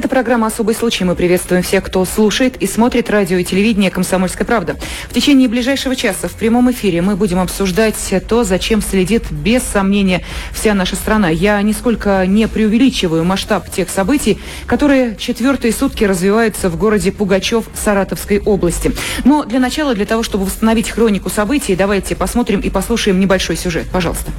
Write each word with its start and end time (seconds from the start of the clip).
Это 0.00 0.08
программа 0.08 0.46
«Особый 0.46 0.74
случай». 0.74 1.04
Мы 1.04 1.14
приветствуем 1.14 1.62
всех, 1.62 1.84
кто 1.84 2.02
слушает 2.06 2.56
и 2.56 2.66
смотрит 2.66 3.10
радио 3.10 3.36
и 3.36 3.44
телевидение 3.44 3.90
«Комсомольская 3.90 4.46
правда». 4.46 4.78
В 5.10 5.12
течение 5.12 5.46
ближайшего 5.46 5.94
часа 5.94 6.26
в 6.26 6.32
прямом 6.32 6.70
эфире 6.70 7.02
мы 7.02 7.16
будем 7.16 7.38
обсуждать 7.38 7.96
то, 8.26 8.42
зачем 8.42 8.80
следит 8.80 9.30
без 9.30 9.62
сомнения 9.62 10.24
вся 10.52 10.72
наша 10.72 10.96
страна. 10.96 11.28
Я 11.28 11.60
нисколько 11.60 12.24
не 12.26 12.48
преувеличиваю 12.48 13.24
масштаб 13.24 13.70
тех 13.70 13.90
событий, 13.90 14.38
которые 14.64 15.16
четвертые 15.16 15.74
сутки 15.74 16.04
развиваются 16.04 16.70
в 16.70 16.78
городе 16.78 17.12
Пугачев 17.12 17.66
Саратовской 17.74 18.40
области. 18.40 18.92
Но 19.26 19.44
для 19.44 19.60
начала, 19.60 19.94
для 19.94 20.06
того, 20.06 20.22
чтобы 20.22 20.46
восстановить 20.46 20.88
хронику 20.88 21.28
событий, 21.28 21.76
давайте 21.76 22.16
посмотрим 22.16 22.60
и 22.60 22.70
послушаем 22.70 23.20
небольшой 23.20 23.56
сюжет. 23.58 23.86
Пожалуйста. 23.92 24.32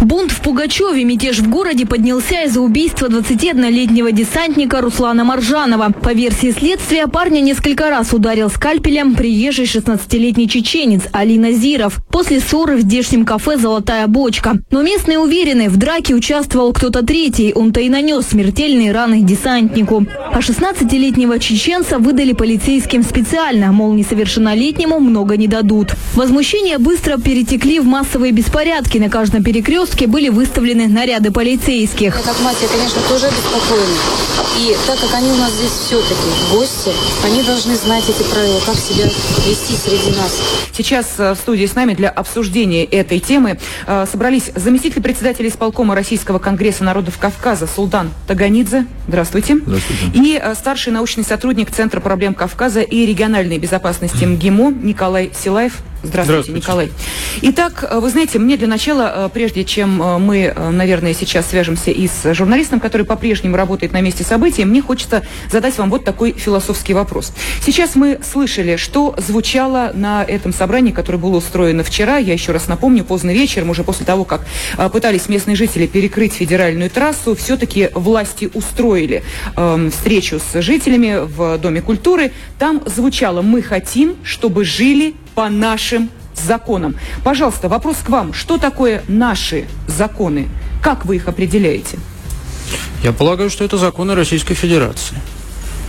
Бунт 0.00 0.32
в 0.32 0.40
Пугачеве, 0.40 1.04
мятеж 1.04 1.40
в 1.40 1.50
городе 1.50 1.84
поднялся 1.84 2.44
из-за 2.44 2.62
убийства 2.62 3.06
21-летнего 3.08 4.12
десантника 4.12 4.80
Руслана 4.80 5.24
Маржанова. 5.24 5.92
По 5.92 6.14
версии 6.14 6.52
следствия, 6.52 7.06
парня 7.06 7.40
несколько 7.40 7.90
раз 7.90 8.14
ударил 8.14 8.48
скальпелем 8.48 9.14
приезжий 9.14 9.66
16-летний 9.66 10.48
чеченец 10.48 11.02
Али 11.12 11.38
Назиров. 11.38 11.98
После 12.08 12.40
ссоры 12.40 12.76
в 12.76 12.80
здешнем 12.80 13.26
кафе 13.26 13.58
«Золотая 13.58 14.06
бочка». 14.06 14.56
Но 14.70 14.80
местные 14.80 15.18
уверены, 15.18 15.68
в 15.68 15.76
драке 15.76 16.14
участвовал 16.14 16.72
кто-то 16.72 17.04
третий. 17.04 17.52
Он-то 17.54 17.80
и 17.80 17.90
нанес 17.90 18.26
смертельные 18.26 18.92
раны 18.92 19.20
десантнику. 19.20 20.06
А 20.32 20.38
16-летнего 20.38 21.38
чеченца 21.38 21.98
выдали 21.98 22.32
полицейским 22.32 23.02
специально, 23.02 23.70
мол, 23.70 23.92
несовершеннолетнему 23.92 24.98
много 24.98 25.36
не 25.36 25.46
дадут. 25.46 25.92
Возмущения 26.14 26.78
быстро 26.78 27.18
перетекли 27.18 27.80
в 27.80 27.84
массовые 27.84 28.32
беспорядки 28.32 28.96
на 28.96 29.10
каждом 29.10 29.44
перекрестке 29.44 29.89
перекрестке 29.90 30.06
были 30.06 30.28
выставлены 30.28 30.88
наряды 30.88 31.30
полицейских. 31.30 32.16
Я 32.16 32.22
как 32.22 32.40
мать, 32.40 32.56
я, 32.62 32.68
конечно, 32.68 33.00
тоже 33.08 33.26
обеспокоена. 33.26 33.96
И 34.58 34.76
так 34.86 34.98
как 34.98 35.14
они 35.14 35.30
у 35.30 35.36
нас 35.36 35.52
здесь 35.52 35.70
все-таки 35.70 36.14
гости, 36.52 36.92
они 37.24 37.42
должны 37.42 37.76
знать 37.76 38.04
эти 38.08 38.22
правила, 38.28 38.60
как 38.66 38.76
себя 38.76 39.04
вести 39.46 39.74
среди 39.74 40.16
нас. 40.16 40.38
Сейчас 40.72 41.06
э, 41.18 41.34
в 41.34 41.36
студии 41.36 41.66
с 41.66 41.74
нами 41.74 41.94
для 41.94 42.10
обсуждения 42.10 42.84
этой 42.84 43.20
темы 43.20 43.58
э, 43.86 44.06
собрались 44.10 44.50
заместитель 44.54 45.02
председателя 45.02 45.48
исполкома 45.48 45.94
Российского 45.94 46.38
конгресса 46.38 46.84
народов 46.84 47.18
Кавказа 47.18 47.66
Султан 47.66 48.10
Таганидзе. 48.26 48.86
Здравствуйте. 49.08 49.56
Здравствуйте. 49.56 50.04
И 50.14 50.40
э, 50.42 50.54
старший 50.54 50.92
научный 50.92 51.24
сотрудник 51.24 51.70
Центра 51.70 52.00
проблем 52.00 52.34
Кавказа 52.34 52.80
и 52.80 53.06
региональной 53.06 53.58
безопасности 53.58 54.24
МГИМО 54.24 54.72
Николай 54.82 55.30
Силаев. 55.34 55.78
Здравствуйте, 56.02 56.52
Здравствуйте, 56.52 56.60
Николай. 56.60 56.92
Итак, 57.42 57.90
вы 58.00 58.10
знаете, 58.10 58.38
мне 58.38 58.56
для 58.56 58.68
начала, 58.68 59.30
прежде 59.32 59.64
чем 59.64 59.96
мы, 59.96 60.54
наверное, 60.72 61.12
сейчас 61.12 61.48
свяжемся 61.48 61.90
и 61.90 62.08
с 62.08 62.34
журналистом, 62.34 62.80
который 62.80 63.04
по-прежнему 63.04 63.56
работает 63.56 63.92
на 63.92 64.00
месте 64.00 64.24
событий, 64.24 64.64
мне 64.64 64.80
хочется 64.80 65.22
задать 65.50 65.76
вам 65.78 65.90
вот 65.90 66.04
такой 66.04 66.32
философский 66.32 66.94
вопрос. 66.94 67.32
Сейчас 67.60 67.96
мы 67.96 68.18
слышали, 68.22 68.76
что 68.76 69.14
звучало 69.18 69.92
на 69.94 70.24
этом 70.24 70.52
собрании, 70.52 70.92
которое 70.92 71.18
было 71.18 71.36
устроено 71.36 71.84
вчера. 71.84 72.16
Я 72.16 72.32
еще 72.32 72.52
раз 72.52 72.66
напомню, 72.66 73.04
поздно 73.04 73.30
вечером, 73.30 73.70
уже 73.70 73.84
после 73.84 74.06
того, 74.06 74.24
как 74.24 74.46
пытались 74.92 75.28
местные 75.28 75.56
жители 75.56 75.86
перекрыть 75.86 76.32
федеральную 76.32 76.88
трассу, 76.90 77.34
все-таки 77.34 77.90
власти 77.94 78.50
устроили 78.54 79.22
э, 79.56 79.90
встречу 79.90 80.40
с 80.40 80.60
жителями 80.62 81.26
в 81.26 81.58
Доме 81.58 81.82
культуры. 81.82 82.32
Там 82.58 82.82
звучало 82.86 83.42
«Мы 83.42 83.62
хотим, 83.62 84.16
чтобы 84.24 84.64
жили 84.64 85.14
по 85.40 85.48
нашим 85.48 86.10
законам. 86.34 86.96
Пожалуйста, 87.24 87.70
вопрос 87.70 87.96
к 88.04 88.10
вам. 88.10 88.34
Что 88.34 88.58
такое 88.58 89.02
наши 89.08 89.64
законы? 89.86 90.50
Как 90.82 91.06
вы 91.06 91.16
их 91.16 91.28
определяете? 91.28 91.98
Я 93.02 93.14
полагаю, 93.14 93.48
что 93.48 93.64
это 93.64 93.78
законы 93.78 94.14
Российской 94.14 94.52
Федерации. 94.52 95.16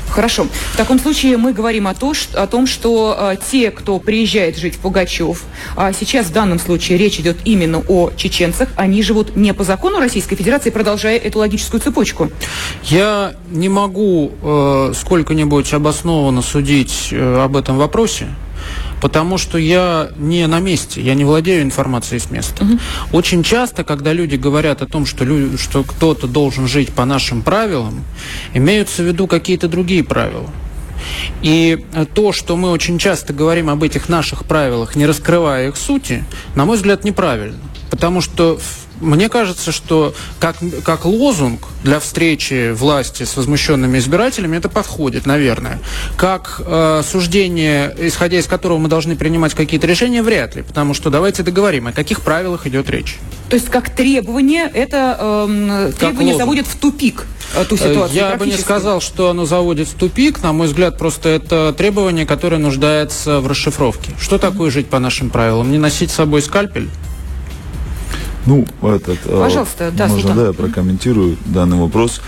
Хорошо. 0.07 0.47
В 0.71 0.77
таком 0.77 0.99
случае 0.99 1.35
мы 1.35 1.51
говорим 1.51 1.85
о, 1.85 1.93
то, 1.93 2.13
что, 2.13 2.41
о 2.41 2.47
том, 2.47 2.65
что 2.65 3.17
э, 3.19 3.35
те, 3.51 3.71
кто 3.71 3.99
приезжает 3.99 4.57
жить 4.57 4.75
в 4.75 4.79
Пугачев, 4.79 5.43
а 5.75 5.91
сейчас 5.91 6.27
в 6.27 6.31
данном 6.31 6.57
случае 6.57 6.97
речь 6.97 7.19
идет 7.19 7.35
именно 7.43 7.83
о 7.89 8.11
чеченцах, 8.15 8.69
они 8.77 9.03
живут 9.03 9.35
не 9.35 9.53
по 9.53 9.65
закону 9.65 9.99
Российской 9.99 10.37
Федерации, 10.37 10.69
продолжая 10.69 11.17
эту 11.17 11.39
логическую 11.39 11.81
цепочку. 11.81 12.31
Я 12.85 13.33
не 13.49 13.67
могу 13.67 14.31
э, 14.41 14.93
сколько-нибудь 14.95 15.73
обоснованно 15.73 16.41
судить 16.41 17.09
э, 17.11 17.43
об 17.43 17.57
этом 17.57 17.77
вопросе 17.77 18.29
потому 19.01 19.37
что 19.37 19.57
я 19.57 20.09
не 20.17 20.47
на 20.47 20.59
месте, 20.59 21.01
я 21.01 21.15
не 21.15 21.25
владею 21.25 21.63
информацией 21.63 22.19
с 22.19 22.29
места. 22.29 22.63
Угу. 22.63 22.79
Очень 23.13 23.43
часто, 23.43 23.83
когда 23.83 24.13
люди 24.13 24.35
говорят 24.35 24.81
о 24.81 24.85
том, 24.85 25.05
что, 25.05 25.25
люди, 25.25 25.57
что 25.57 25.83
кто-то 25.83 26.27
должен 26.27 26.67
жить 26.67 26.93
по 26.93 27.03
нашим 27.05 27.41
правилам, 27.41 28.03
имеются 28.53 29.03
в 29.03 29.05
виду 29.07 29.27
какие-то 29.27 29.67
другие 29.67 30.03
правила. 30.03 30.49
И 31.41 31.83
то, 32.13 32.31
что 32.31 32.55
мы 32.55 32.69
очень 32.69 32.99
часто 32.99 33.33
говорим 33.33 33.69
об 33.69 33.81
этих 33.81 34.07
наших 34.07 34.45
правилах, 34.45 34.95
не 34.95 35.07
раскрывая 35.07 35.69
их 35.69 35.77
сути, 35.77 36.23
на 36.55 36.65
мой 36.65 36.77
взгляд, 36.77 37.03
неправильно. 37.03 37.57
Потому 37.89 38.21
что 38.21 38.59
мне 39.01 39.29
кажется, 39.29 39.71
что 39.71 40.13
как, 40.39 40.55
как 40.83 41.05
лозунг 41.05 41.67
для 41.83 41.99
встречи 41.99 42.71
власти 42.71 43.23
с 43.23 43.35
возмущенными 43.35 43.97
избирателями 43.97 44.57
это 44.57 44.69
подходит, 44.69 45.25
наверное. 45.25 45.79
Как 46.17 46.61
э, 46.65 47.01
суждение, 47.05 47.93
исходя 47.99 48.39
из 48.39 48.47
которого 48.47 48.77
мы 48.77 48.87
должны 48.87 49.15
принимать 49.15 49.53
какие-то 49.53 49.87
решения, 49.87 50.21
вряд 50.21 50.55
ли. 50.55 50.61
Потому 50.61 50.93
что 50.93 51.09
давайте 51.09 51.43
договорим, 51.43 51.87
о 51.87 51.91
каких 51.91 52.21
правилах 52.21 52.67
идет 52.67 52.89
речь. 52.89 53.17
То 53.49 53.55
есть 53.55 53.69
как 53.69 53.89
требование, 53.89 54.69
это 54.73 55.17
э, 55.19 55.91
требование 55.99 56.37
заводит 56.37 56.67
в 56.67 56.77
тупик 56.77 57.25
э, 57.55 57.65
ту 57.65 57.77
ситуацию? 57.77 58.15
Я 58.15 58.35
бы 58.35 58.45
не 58.45 58.57
сказал, 58.57 59.01
что 59.01 59.29
оно 59.29 59.45
заводит 59.45 59.87
в 59.87 59.95
тупик. 59.95 60.41
На 60.41 60.53
мой 60.53 60.67
взгляд, 60.67 60.97
просто 60.97 61.29
это 61.29 61.73
требование, 61.77 62.25
которое 62.25 62.57
нуждается 62.57 63.39
в 63.39 63.47
расшифровке. 63.47 64.11
Что 64.19 64.37
такое 64.37 64.71
жить 64.71 64.87
по 64.87 64.99
нашим 64.99 65.29
правилам? 65.29 65.71
Не 65.71 65.77
носить 65.77 66.11
с 66.11 66.15
собой 66.15 66.41
скальпель? 66.41 66.89
Ну, 68.45 68.65
этот, 68.81 69.19
э, 69.25 69.39
Пожалуйста, 69.39 69.91
да, 69.91 70.07
можно, 70.07 70.33
да, 70.33 70.47
я 70.47 70.53
прокомментирую 70.53 71.37
данный 71.45 71.77
вопрос. 71.77 72.21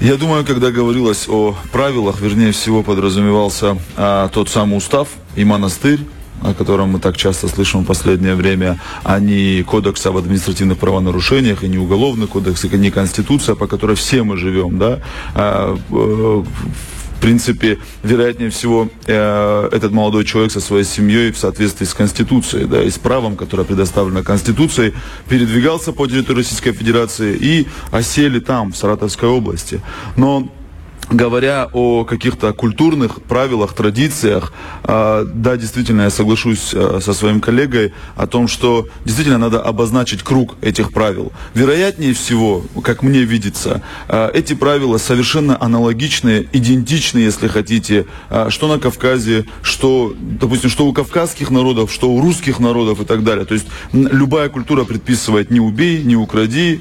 Я 0.00 0.16
думаю, 0.16 0.46
когда 0.46 0.70
говорилось 0.70 1.28
о 1.28 1.54
правилах, 1.72 2.20
вернее 2.20 2.52
всего 2.52 2.82
подразумевался 2.82 3.76
а, 3.96 4.28
тот 4.28 4.48
самый 4.48 4.78
устав 4.78 5.08
и 5.36 5.44
монастырь, 5.44 6.00
о 6.42 6.54
котором 6.54 6.90
мы 6.92 7.00
так 7.00 7.16
часто 7.18 7.48
слышим 7.48 7.82
в 7.82 7.86
последнее 7.86 8.34
время, 8.34 8.80
а 9.04 9.20
не 9.20 9.62
кодекс 9.62 10.06
об 10.06 10.16
административных 10.16 10.78
правонарушениях, 10.78 11.64
и 11.64 11.68
не 11.68 11.76
уголовный 11.76 12.26
кодекс, 12.26 12.64
и 12.64 12.68
не 12.78 12.90
конституция, 12.90 13.56
по 13.56 13.66
которой 13.66 13.94
все 13.94 14.22
мы 14.22 14.38
живем, 14.38 14.78
да, 14.78 15.00
а, 15.34 15.76
э, 15.90 16.44
в 17.20 17.22
принципе, 17.22 17.78
вероятнее 18.02 18.48
всего, 18.48 18.88
э, 19.06 19.68
этот 19.72 19.92
молодой 19.92 20.24
человек 20.24 20.52
со 20.52 20.60
своей 20.60 20.84
семьей 20.84 21.32
в 21.32 21.36
соответствии 21.36 21.84
с 21.84 21.92
Конституцией, 21.92 22.64
да, 22.64 22.82
и 22.82 22.88
с 22.88 22.98
правом, 22.98 23.36
которое 23.36 23.64
предоставлено 23.64 24.22
Конституцией, 24.22 24.94
передвигался 25.28 25.92
по 25.92 26.06
территории 26.06 26.38
Российской 26.38 26.72
Федерации 26.72 27.36
и 27.38 27.66
осели 27.90 28.40
там, 28.40 28.72
в 28.72 28.76
Саратовской 28.78 29.28
области. 29.28 29.82
Но 30.16 30.48
говоря 31.10 31.68
о 31.72 32.04
каких-то 32.04 32.52
культурных 32.52 33.20
правилах, 33.22 33.74
традициях, 33.74 34.52
э, 34.84 35.24
да, 35.34 35.56
действительно, 35.56 36.02
я 36.02 36.10
соглашусь 36.10 36.70
э, 36.72 37.00
со 37.02 37.12
своим 37.12 37.40
коллегой 37.40 37.92
о 38.16 38.26
том, 38.26 38.46
что 38.46 38.86
действительно 39.04 39.38
надо 39.38 39.60
обозначить 39.60 40.22
круг 40.22 40.56
этих 40.62 40.92
правил. 40.92 41.32
Вероятнее 41.54 42.14
всего, 42.14 42.64
как 42.82 43.02
мне 43.02 43.22
видится, 43.22 43.82
э, 44.08 44.30
эти 44.34 44.54
правила 44.54 44.98
совершенно 44.98 45.60
аналогичны, 45.60 46.48
идентичны, 46.52 47.18
если 47.18 47.48
хотите, 47.48 48.06
э, 48.30 48.46
что 48.50 48.68
на 48.68 48.78
Кавказе, 48.78 49.46
что, 49.62 50.14
допустим, 50.16 50.70
что 50.70 50.86
у 50.86 50.92
кавказских 50.92 51.50
народов, 51.50 51.92
что 51.92 52.10
у 52.10 52.20
русских 52.20 52.60
народов 52.60 53.00
и 53.00 53.04
так 53.04 53.24
далее. 53.24 53.44
То 53.44 53.54
есть 53.54 53.66
любая 53.92 54.48
культура 54.48 54.84
предписывает 54.84 55.50
не 55.50 55.60
убей, 55.60 56.02
не 56.04 56.16
укради, 56.16 56.80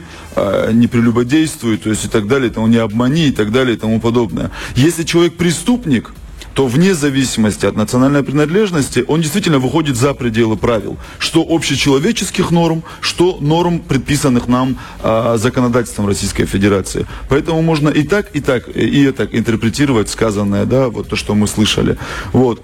не 0.72 0.88
прелюбодействуй, 0.88 1.78
то 1.78 1.90
есть 1.90 2.06
и 2.06 2.08
так 2.08 2.28
далее, 2.28 2.52
не 2.56 2.78
обмани 2.78 3.28
и 3.28 3.32
так 3.32 3.52
далее 3.52 3.76
и 3.76 3.80
тому 3.80 4.00
подобное 4.00 4.19
подобное. 4.20 4.52
Если 4.76 5.04
человек 5.04 5.34
преступник, 5.38 6.12
то 6.54 6.68
вне 6.68 6.94
зависимости 6.94 7.66
от 7.68 7.76
национальной 7.78 8.22
принадлежности 8.22 9.06
он 9.08 9.22
действительно 9.22 9.60
выходит 9.60 9.96
за 9.96 10.14
пределы 10.14 10.58
правил, 10.58 10.98
что 11.20 11.42
общечеловеческих 11.42 12.52
норм, 12.52 12.84
что 13.02 13.38
норм, 13.42 13.80
предписанных 13.80 14.48
нам 14.48 14.78
э, 15.04 15.38
законодательством 15.38 16.08
Российской 16.08 16.46
Федерации. 16.46 17.06
Поэтому 17.30 17.62
можно 17.62 17.90
и 17.90 18.04
так, 18.04 18.36
и 18.36 18.42
так, 18.42 18.68
и 18.76 19.12
так 19.12 19.34
интерпретировать 19.34 20.10
сказанное, 20.10 20.66
да, 20.66 20.90
вот 20.90 21.08
то, 21.08 21.16
что 21.16 21.34
мы 21.36 21.48
слышали. 21.48 21.98
Вот. 22.34 22.62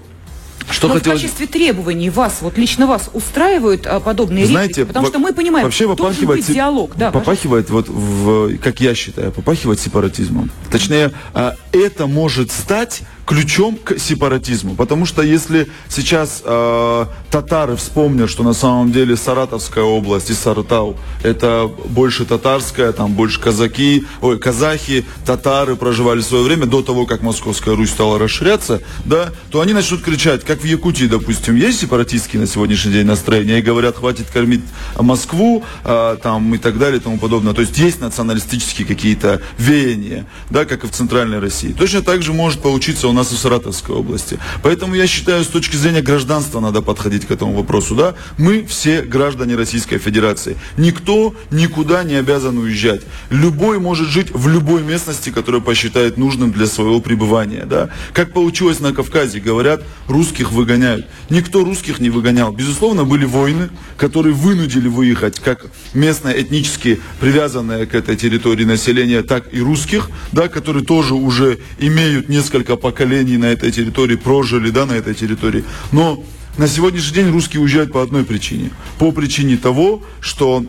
Что 0.70 0.88
Но 0.88 0.94
хотелось... 0.94 1.20
в 1.20 1.22
качестве 1.22 1.46
требований 1.46 2.10
вас, 2.10 2.38
вот 2.40 2.58
лично 2.58 2.86
вас 2.86 3.08
устраивают 3.12 3.86
а, 3.86 4.00
подобные 4.00 4.46
Знаете, 4.46 4.80
реплики? 4.80 4.86
Потому 4.88 5.06
что 5.06 5.18
мы 5.18 5.32
понимаем, 5.32 5.64
вообще 5.64 5.86
попахивает, 5.86 6.40
быть 6.40 6.54
диалог. 6.54 6.96
Да, 6.96 7.10
попахивает, 7.10 7.70
вот 7.70 7.88
в, 7.88 8.58
как 8.58 8.80
я 8.80 8.94
считаю, 8.94 9.32
попахивает 9.32 9.80
сепаратизмом. 9.80 10.50
Точнее, 10.70 11.12
а, 11.34 11.54
это 11.72 12.06
может 12.06 12.50
стать 12.50 13.02
ключом 13.26 13.76
к 13.76 13.98
сепаратизму. 13.98 14.74
Потому 14.76 15.04
что 15.04 15.22
если 15.22 15.68
сейчас 15.88 16.42
э, 16.44 17.06
татары 17.30 17.76
вспомнят, 17.76 18.30
что 18.30 18.44
на 18.44 18.54
самом 18.54 18.92
деле 18.92 19.16
Саратовская 19.16 19.84
область 19.84 20.30
и 20.30 20.32
Саратау 20.32 20.96
это 21.24 21.68
больше 21.88 22.24
татарская, 22.24 22.92
там 22.92 23.12
больше 23.12 23.40
казаки, 23.40 24.04
ой, 24.22 24.38
казахи, 24.38 25.04
татары 25.26 25.74
проживали 25.74 26.20
в 26.20 26.24
свое 26.24 26.44
время 26.44 26.66
до 26.66 26.82
того, 26.82 27.04
как 27.04 27.22
Московская 27.22 27.74
Русь 27.74 27.90
стала 27.90 28.18
расширяться, 28.18 28.80
да, 29.04 29.32
то 29.50 29.60
они 29.60 29.72
начнут 29.72 30.02
кричать, 30.02 30.44
как 30.44 30.60
в 30.60 30.64
Якутии, 30.64 31.06
допустим, 31.06 31.56
есть 31.56 31.80
сепаратистские 31.80 32.40
на 32.40 32.46
сегодняшний 32.46 32.92
день 32.92 33.06
настроения 33.06 33.58
и 33.58 33.62
говорят, 33.62 33.96
хватит 33.96 34.26
кормить 34.32 34.62
Москву, 34.96 35.64
э, 35.84 36.16
там 36.22 36.54
и 36.54 36.58
так 36.58 36.78
далее 36.78 37.00
и 37.00 37.02
тому 37.02 37.18
подобное. 37.18 37.54
То 37.54 37.62
есть 37.62 37.76
есть 37.76 38.00
националистические 38.00 38.86
какие-то 38.86 39.42
веяния, 39.58 40.26
да, 40.50 40.64
как 40.64 40.84
и 40.84 40.86
в 40.86 40.92
Центральной 40.92 41.40
России. 41.40 41.72
Точно 41.72 42.02
так 42.02 42.22
же 42.22 42.32
может 42.32 42.60
получиться 42.60 43.08
у 43.08 43.15
нас 43.16 43.32
и 43.32 43.34
в 43.34 43.38
Саратовской 43.38 43.94
области. 43.94 44.38
Поэтому 44.62 44.94
я 44.94 45.06
считаю, 45.06 45.42
с 45.42 45.48
точки 45.48 45.76
зрения 45.76 46.02
гражданства 46.02 46.60
надо 46.60 46.82
подходить 46.82 47.26
к 47.26 47.30
этому 47.30 47.54
вопросу. 47.54 47.94
Да? 47.94 48.14
Мы 48.38 48.64
все 48.66 49.02
граждане 49.02 49.56
Российской 49.56 49.98
Федерации. 49.98 50.56
Никто 50.76 51.34
никуда 51.50 52.04
не 52.04 52.14
обязан 52.14 52.58
уезжать. 52.58 53.02
Любой 53.30 53.78
может 53.78 54.08
жить 54.08 54.28
в 54.32 54.48
любой 54.48 54.82
местности, 54.82 55.30
которую 55.30 55.62
посчитает 55.62 56.16
нужным 56.16 56.52
для 56.52 56.66
своего 56.66 57.00
пребывания. 57.00 57.64
Да? 57.64 57.90
Как 58.12 58.32
получилось 58.32 58.80
на 58.80 58.92
Кавказе, 58.92 59.40
говорят, 59.40 59.82
русских 60.08 60.52
выгоняют. 60.52 61.06
Никто 61.30 61.64
русских 61.64 61.98
не 61.98 62.10
выгонял. 62.10 62.52
Безусловно, 62.52 63.04
были 63.04 63.24
войны, 63.24 63.70
которые 63.96 64.34
вынудили 64.34 64.88
выехать 64.88 65.40
как 65.40 65.66
местное 65.94 66.32
этнически 66.34 67.00
привязанное 67.20 67.86
к 67.86 67.94
этой 67.94 68.16
территории 68.16 68.64
население, 68.64 69.22
так 69.22 69.52
и 69.52 69.60
русских, 69.60 70.10
да, 70.32 70.48
которые 70.48 70.84
тоже 70.84 71.14
уже 71.14 71.58
имеют 71.78 72.28
несколько 72.28 72.76
поколений 72.76 73.05
на 73.06 73.46
этой 73.46 73.70
территории, 73.72 74.16
прожили 74.16 74.70
да, 74.70 74.86
на 74.86 74.92
этой 74.92 75.14
территории. 75.14 75.64
Но 75.92 76.22
на 76.58 76.68
сегодняшний 76.68 77.14
день 77.14 77.30
русские 77.30 77.62
уезжают 77.62 77.92
по 77.92 78.02
одной 78.02 78.24
причине. 78.24 78.70
По 78.98 79.12
причине 79.12 79.56
того, 79.56 80.02
что 80.20 80.64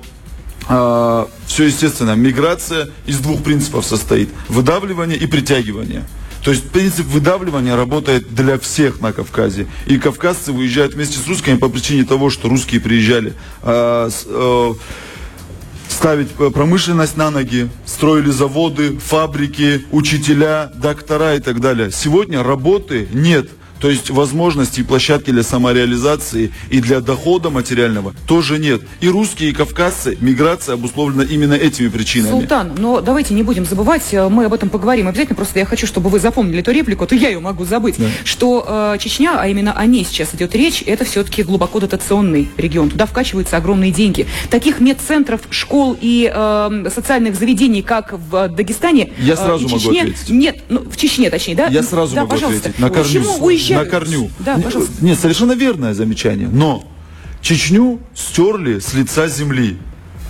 э, 0.67 1.25
все 1.47 1.63
естественно, 1.63 2.15
миграция 2.15 2.89
из 3.05 3.19
двух 3.19 3.43
принципов 3.43 3.85
состоит. 3.85 4.29
Выдавливание 4.49 5.17
и 5.17 5.27
притягивание. 5.27 6.05
То 6.43 6.51
есть 6.51 6.69
принцип 6.69 7.07
выдавливания 7.07 7.75
работает 7.75 8.33
для 8.33 8.57
всех 8.57 9.01
на 9.01 9.11
Кавказе. 9.11 9.67
И 9.85 9.97
кавказцы 9.97 10.51
выезжают 10.51 10.93
вместе 10.93 11.17
с 11.17 11.27
русскими 11.27 11.57
по 11.57 11.67
причине 11.67 12.05
того, 12.05 12.29
что 12.29 12.47
русские 12.47 12.79
приезжали 12.79 13.33
э, 13.63 14.09
с, 14.11 14.23
э, 14.25 14.73
ставить 15.97 16.29
промышленность 16.29 17.17
на 17.17 17.31
ноги, 17.31 17.69
строили 17.87 18.29
заводы, 18.29 18.99
фабрики, 18.99 19.83
учителя, 19.91 20.71
доктора 20.75 21.33
и 21.33 21.39
так 21.39 21.59
далее. 21.59 21.89
Сегодня 21.91 22.43
работы 22.43 23.07
нет. 23.11 23.49
То 23.79 23.89
есть 23.89 24.09
возможностей 24.09 24.81
и 24.81 24.83
площадки 24.83 25.31
для 25.31 25.43
самореализации 25.43 26.51
и 26.69 26.79
для 26.79 26.99
дохода 26.99 27.49
материального 27.49 28.13
тоже 28.27 28.59
нет. 28.59 28.81
И 29.01 29.07
русские, 29.07 29.51
и 29.51 29.53
кавказцы, 29.53 30.17
миграция 30.21 30.73
обусловлена 30.73 31.23
именно 31.23 31.53
этими 31.53 31.87
причинами. 31.87 32.31
Султан, 32.31 32.73
но 32.77 33.01
давайте 33.01 33.33
не 33.33 33.43
будем 33.43 33.65
забывать, 33.65 34.03
э, 34.11 34.27
мы 34.29 34.45
об 34.45 34.53
этом 34.53 34.69
поговорим 34.69 35.07
обязательно, 35.07 35.35
просто 35.35 35.59
я 35.59 35.65
хочу, 35.65 35.87
чтобы 35.87 36.09
вы 36.09 36.19
запомнили 36.19 36.59
эту 36.59 36.71
реплику, 36.71 37.03
а 37.03 37.07
то 37.07 37.15
я 37.15 37.29
ее 37.29 37.39
могу 37.39 37.65
забыть, 37.65 37.95
да. 37.97 38.05
что 38.23 38.65
э, 38.67 38.97
Чечня, 38.99 39.39
а 39.39 39.47
именно 39.47 39.73
о 39.73 39.85
ней 39.85 40.05
сейчас 40.05 40.33
идет 40.33 40.55
речь, 40.55 40.83
это 40.85 41.05
все-таки 41.05 41.43
глубоко 41.43 41.79
дотационный 41.79 42.49
регион. 42.57 42.89
Туда 42.89 43.05
вкачиваются 43.05 43.57
огромные 43.57 43.91
деньги. 43.91 44.27
Таких 44.49 44.79
медцентров, 44.79 45.41
школ 45.49 45.97
и 45.99 46.31
э, 46.33 46.89
социальных 46.93 47.35
заведений, 47.35 47.81
как 47.81 48.13
в 48.13 48.49
Дагестане 48.49 49.13
я 49.19 49.33
э, 49.33 49.37
сразу 49.37 49.65
и 49.65 49.67
могу 49.67 49.79
Чечне, 49.79 50.01
ответить. 50.01 50.29
нет, 50.29 50.63
ну, 50.69 50.79
в 50.81 50.97
Чечне 50.97 51.29
точнее, 51.29 51.55
да? 51.55 51.67
Я 51.67 51.83
сразу 51.83 52.15
да, 52.15 52.21
могу 52.21 52.33
пожалуйста. 52.33 52.69
ответить. 52.69 52.79
На. 52.79 52.89
Почему 52.89 53.37
на 53.69 53.85
корню. 53.85 54.29
Да, 54.39 54.57
пожалуйста. 54.57 54.93
Нет, 55.03 55.19
совершенно 55.19 55.53
верное 55.53 55.93
замечание. 55.93 56.47
Но 56.51 56.83
Чечню 57.41 57.99
стерли 58.15 58.79
с 58.79 58.93
лица 58.93 59.27
земли. 59.27 59.77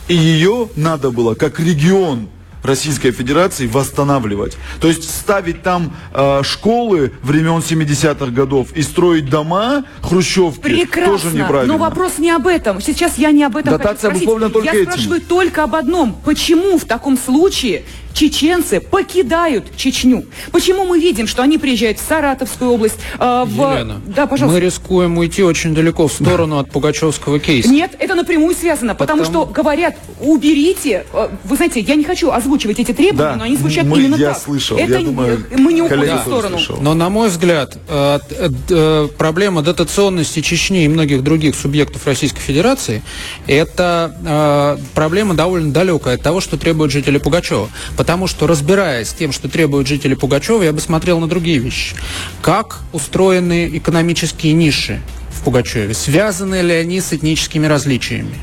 И 0.08 0.16
ее 0.16 0.70
надо 0.76 1.12
было, 1.12 1.34
как 1.36 1.60
регион 1.60 2.30
Российской 2.64 3.12
Федерации 3.12 3.68
восстанавливать. 3.68 4.58
То 4.82 4.88
есть 4.88 5.10
ставить 5.10 5.64
там 5.64 5.94
э, 6.14 6.42
школы 6.44 7.14
времен 7.24 7.60
70-х 7.60 8.28
годов 8.32 8.74
и 8.74 8.82
строить 8.82 9.30
дома, 9.30 9.86
хрущевки, 10.02 10.60
Прекрасно, 10.62 11.18
тоже 11.18 11.36
неправильно. 11.36 11.74
но 11.74 11.80
вопрос 11.80 12.18
не 12.18 12.32
об 12.32 12.48
этом. 12.48 12.82
Сейчас 12.82 13.18
я 13.18 13.32
не 13.32 13.44
об 13.44 13.56
этом 13.56 13.78
Дотация 13.78 14.12
хочу 14.12 14.24
спросить. 14.30 14.54
только 14.54 14.66
Я 14.66 14.74
этим. 14.82 14.92
спрашиваю 14.92 15.22
только 15.22 15.64
об 15.64 15.76
одном. 15.76 16.18
Почему 16.26 16.78
в 16.78 16.86
таком 16.86 17.18
случае 17.18 17.84
чеченцы 18.18 18.80
покидают 18.80 19.76
Чечню? 19.78 20.26
Почему 20.52 20.86
мы 20.86 21.00
видим, 21.00 21.28
что 21.28 21.44
они 21.44 21.58
приезжают 21.58 22.00
в 22.00 22.08
Саратовскую 22.08 22.72
область, 22.72 22.98
э, 23.20 23.44
в... 23.48 23.62
Елена, 23.76 24.02
да, 24.08 24.26
пожалуйста. 24.26 24.60
мы 24.60 24.66
рискуем 24.66 25.18
уйти 25.18 25.44
очень 25.44 25.76
далеко 25.76 26.08
в 26.08 26.14
сторону 26.14 26.58
от 26.58 26.72
Пугачевского 26.72 27.40
кейса. 27.40 27.70
Нет, 27.70 27.96
это 28.00 28.16
напрямую 28.16 28.56
связано, 28.56 28.96
потому, 28.96 29.24
Потому- 29.24 29.46
что 29.46 29.54
говорят, 29.54 29.96
уберите. 30.20 31.06
э, 31.14 31.30
Вы 31.44 31.56
знаете, 31.56 31.80
я 31.82 31.96
не 31.96 32.04
хочу 32.04 32.32
озвучивать 32.32 32.80
эти 32.80 32.92
требования, 32.92 33.32
Да, 33.34 33.36
но 33.36 33.44
они 33.44 33.56
звучат 33.56 33.86
мы- 33.86 34.00
именно 34.00 34.16
я 34.16 34.30
так. 34.34 34.42
слышал, 34.42 34.78
это 34.78 34.94
я 34.94 35.00
думаю, 35.06 35.46
мы 35.56 35.74
не 35.74 35.82
уходим 35.84 36.18
в 36.18 36.22
сторону. 36.22 36.58
слышал. 36.58 36.78
Но, 36.82 36.94
на 36.96 37.10
мой 37.10 37.30
взгляд, 37.30 37.78
э, 37.88 38.20
э, 38.32 38.50
э, 38.70 39.08
проблема 39.18 39.62
дотационности 39.62 40.42
Чечни 40.42 40.86
и 40.86 40.88
многих 40.88 41.24
других 41.24 41.56
субъектов 41.56 42.08
Российской 42.08 42.40
Федерации– 42.42 43.04
это 43.48 44.16
э, 44.26 44.78
проблема 44.96 45.36
довольно 45.36 45.72
далекая 45.72 46.16
от 46.16 46.22
того, 46.24 46.42
что 46.42 46.58
требуют 46.58 46.92
жители 46.92 47.18
Пугачева. 47.20 47.70
Потому 48.08 48.28
что, 48.28 48.48
разбираясь 48.48 49.10
с 49.10 49.14
тем, 49.14 49.34
что 49.34 49.50
требуют 49.50 49.86
жители 49.86 50.14
Пугачева, 50.14 50.64
я 50.64 50.72
бы 50.72 50.80
смотрел 50.80 51.20
на 51.20 51.28
другие 51.28 51.58
вещи. 51.58 51.94
Как 52.42 52.80
устроены 52.94 53.70
экономические 53.74 54.54
ниши 54.54 55.02
в 55.30 55.44
Пугачеве? 55.44 55.94
Связаны 55.94 56.62
ли 56.62 56.74
они 56.74 57.02
с 57.02 57.12
этническими 57.12 57.68
различиями? 57.68 58.36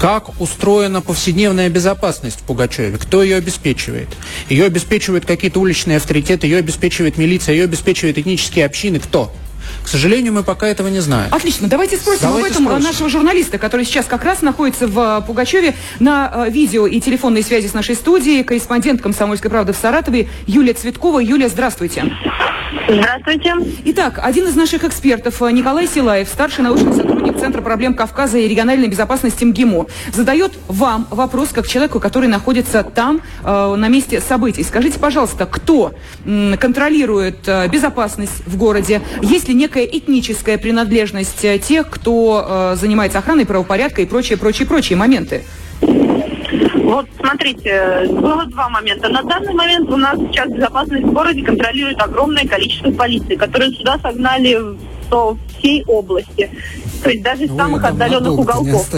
Как 0.00 0.40
устроена 0.40 1.02
повседневная 1.02 1.68
безопасность 1.68 2.40
в 2.40 2.44
Пугачеве? 2.44 2.96
Кто 2.96 3.22
ее 3.22 3.36
обеспечивает? 3.36 4.08
Ее 4.48 4.64
обеспечивают 4.64 5.26
какие-то 5.26 5.60
уличные 5.60 5.98
авторитеты, 5.98 6.46
ее 6.46 6.56
обеспечивает 6.56 7.18
милиция, 7.18 7.54
ее 7.54 7.64
обеспечивают 7.64 8.16
этнические 8.16 8.64
общины. 8.64 8.98
Кто? 8.98 9.30
К 9.86 9.88
сожалению, 9.88 10.32
мы 10.32 10.42
пока 10.42 10.66
этого 10.66 10.88
не 10.88 10.98
знаем. 10.98 11.28
Отлично, 11.32 11.68
давайте 11.68 11.96
спросим 11.96 12.22
Давайте 12.22 12.46
об 12.48 12.52
этом 12.54 12.64
спросим. 12.66 12.84
нашего 12.88 13.08
журналиста, 13.08 13.56
который 13.56 13.86
сейчас 13.86 14.06
как 14.06 14.24
раз 14.24 14.42
находится 14.42 14.88
в 14.88 14.98
э, 14.98 15.24
Пугачеве 15.24 15.76
на 16.00 16.28
э, 16.48 16.50
видео 16.50 16.88
и 16.88 17.00
телефонной 17.00 17.44
связи 17.44 17.68
с 17.68 17.72
нашей 17.72 17.94
студией, 17.94 18.42
корреспондент 18.42 19.00
«Комсомольской 19.00 19.48
правды» 19.48 19.72
в 19.72 19.76
Саратове 19.76 20.28
Юлия 20.48 20.72
Цветкова. 20.72 21.20
Юлия, 21.20 21.48
здравствуйте. 21.48 22.04
Здравствуйте. 22.88 23.54
Итак, 23.84 24.20
один 24.22 24.46
из 24.48 24.56
наших 24.56 24.82
экспертов, 24.84 25.40
э, 25.40 25.52
Николай 25.52 25.86
Силаев, 25.86 26.28
старший 26.28 26.64
научный 26.64 26.92
сотрудник 26.92 27.38
Центра 27.38 27.62
проблем 27.62 27.94
Кавказа 27.94 28.38
и 28.38 28.48
региональной 28.48 28.88
безопасности 28.88 29.44
МГИМО, 29.44 29.86
задает 30.12 30.52
вам 30.68 31.06
вопрос 31.10 31.50
как 31.52 31.68
человеку, 31.68 32.00
который 32.00 32.28
находится 32.28 32.82
там, 32.82 33.20
э, 33.44 33.74
на 33.76 33.88
месте 33.88 34.20
событий. 34.20 34.64
Скажите, 34.64 34.98
пожалуйста, 34.98 35.46
кто 35.46 35.92
м, 36.24 36.56
контролирует 36.58 37.46
э, 37.46 37.68
безопасность 37.68 38.42
в 38.46 38.56
городе? 38.56 39.00
Есть 39.22 39.48
ли 39.48 39.54
некая 39.54 39.75
этническая 39.84 40.58
принадлежность 40.58 41.44
э, 41.44 41.58
тех, 41.58 41.88
кто 41.90 42.44
э, 42.46 42.76
занимается 42.76 43.18
охраной 43.18 43.46
правопорядка 43.46 44.02
и 44.02 44.06
прочие, 44.06 44.38
прочие, 44.38 44.66
прочие 44.66 44.96
моменты? 44.96 45.44
Вот 45.80 47.08
смотрите, 47.18 48.06
было 48.12 48.46
два 48.46 48.68
момента. 48.68 49.08
На 49.08 49.22
данный 49.22 49.52
момент 49.52 49.90
у 49.90 49.96
нас 49.96 50.16
сейчас 50.18 50.48
безопасность 50.48 51.04
в 51.04 51.12
городе 51.12 51.42
контролирует 51.42 52.00
огромное 52.00 52.46
количество 52.46 52.92
полиции, 52.92 53.34
которые 53.34 53.72
сюда 53.72 53.98
согнали 53.98 54.56
со 55.10 55.36
всей 55.58 55.84
области. 55.86 56.50
То 57.02 57.10
есть 57.10 57.22
даже 57.22 57.44
из 57.44 57.56
самых 57.56 57.84
отдаленных 57.84 58.32
уголков. 58.32 58.88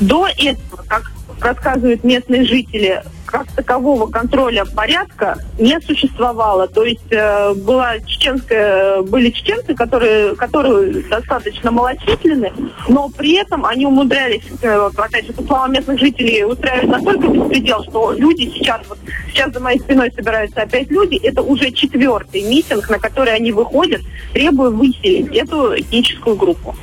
До 0.00 0.26
этого, 0.26 0.84
как 0.88 1.12
рассказывают 1.40 2.02
местные 2.02 2.44
жители, 2.44 3.02
как 3.32 3.46
такового 3.52 4.08
контроля 4.08 4.66
порядка 4.66 5.38
не 5.58 5.80
существовало. 5.80 6.68
То 6.68 6.84
есть 6.84 7.10
э, 7.10 7.54
была 7.54 7.98
чеченская, 8.00 9.00
были 9.00 9.30
чеченцы, 9.30 9.74
которые, 9.74 10.36
которые 10.36 11.02
достаточно 11.04 11.70
малочисленны, 11.70 12.52
но 12.88 13.08
при 13.08 13.36
этом 13.36 13.64
они 13.64 13.86
умудрялись, 13.86 14.44
э, 14.60 14.90
опять 14.96 15.26
же, 15.26 15.32
по 15.32 15.42
словам 15.44 15.72
местных 15.72 15.98
жителей, 15.98 16.44
устраивать 16.44 16.90
настолько 16.90 17.28
беспредел, 17.28 17.82
что 17.84 18.12
люди 18.12 18.52
сейчас, 18.54 18.82
вот 18.86 18.98
сейчас 19.28 19.50
за 19.52 19.60
моей 19.60 19.80
спиной 19.80 20.12
собираются 20.14 20.60
опять 20.60 20.90
люди, 20.90 21.16
это 21.16 21.40
уже 21.40 21.70
четвертый 21.70 22.42
митинг, 22.42 22.90
на 22.90 22.98
который 22.98 23.34
они 23.34 23.50
выходят, 23.50 24.02
требуя 24.34 24.68
выселить 24.68 25.34
эту 25.34 25.74
этническую 25.80 26.36
группу. 26.36 26.76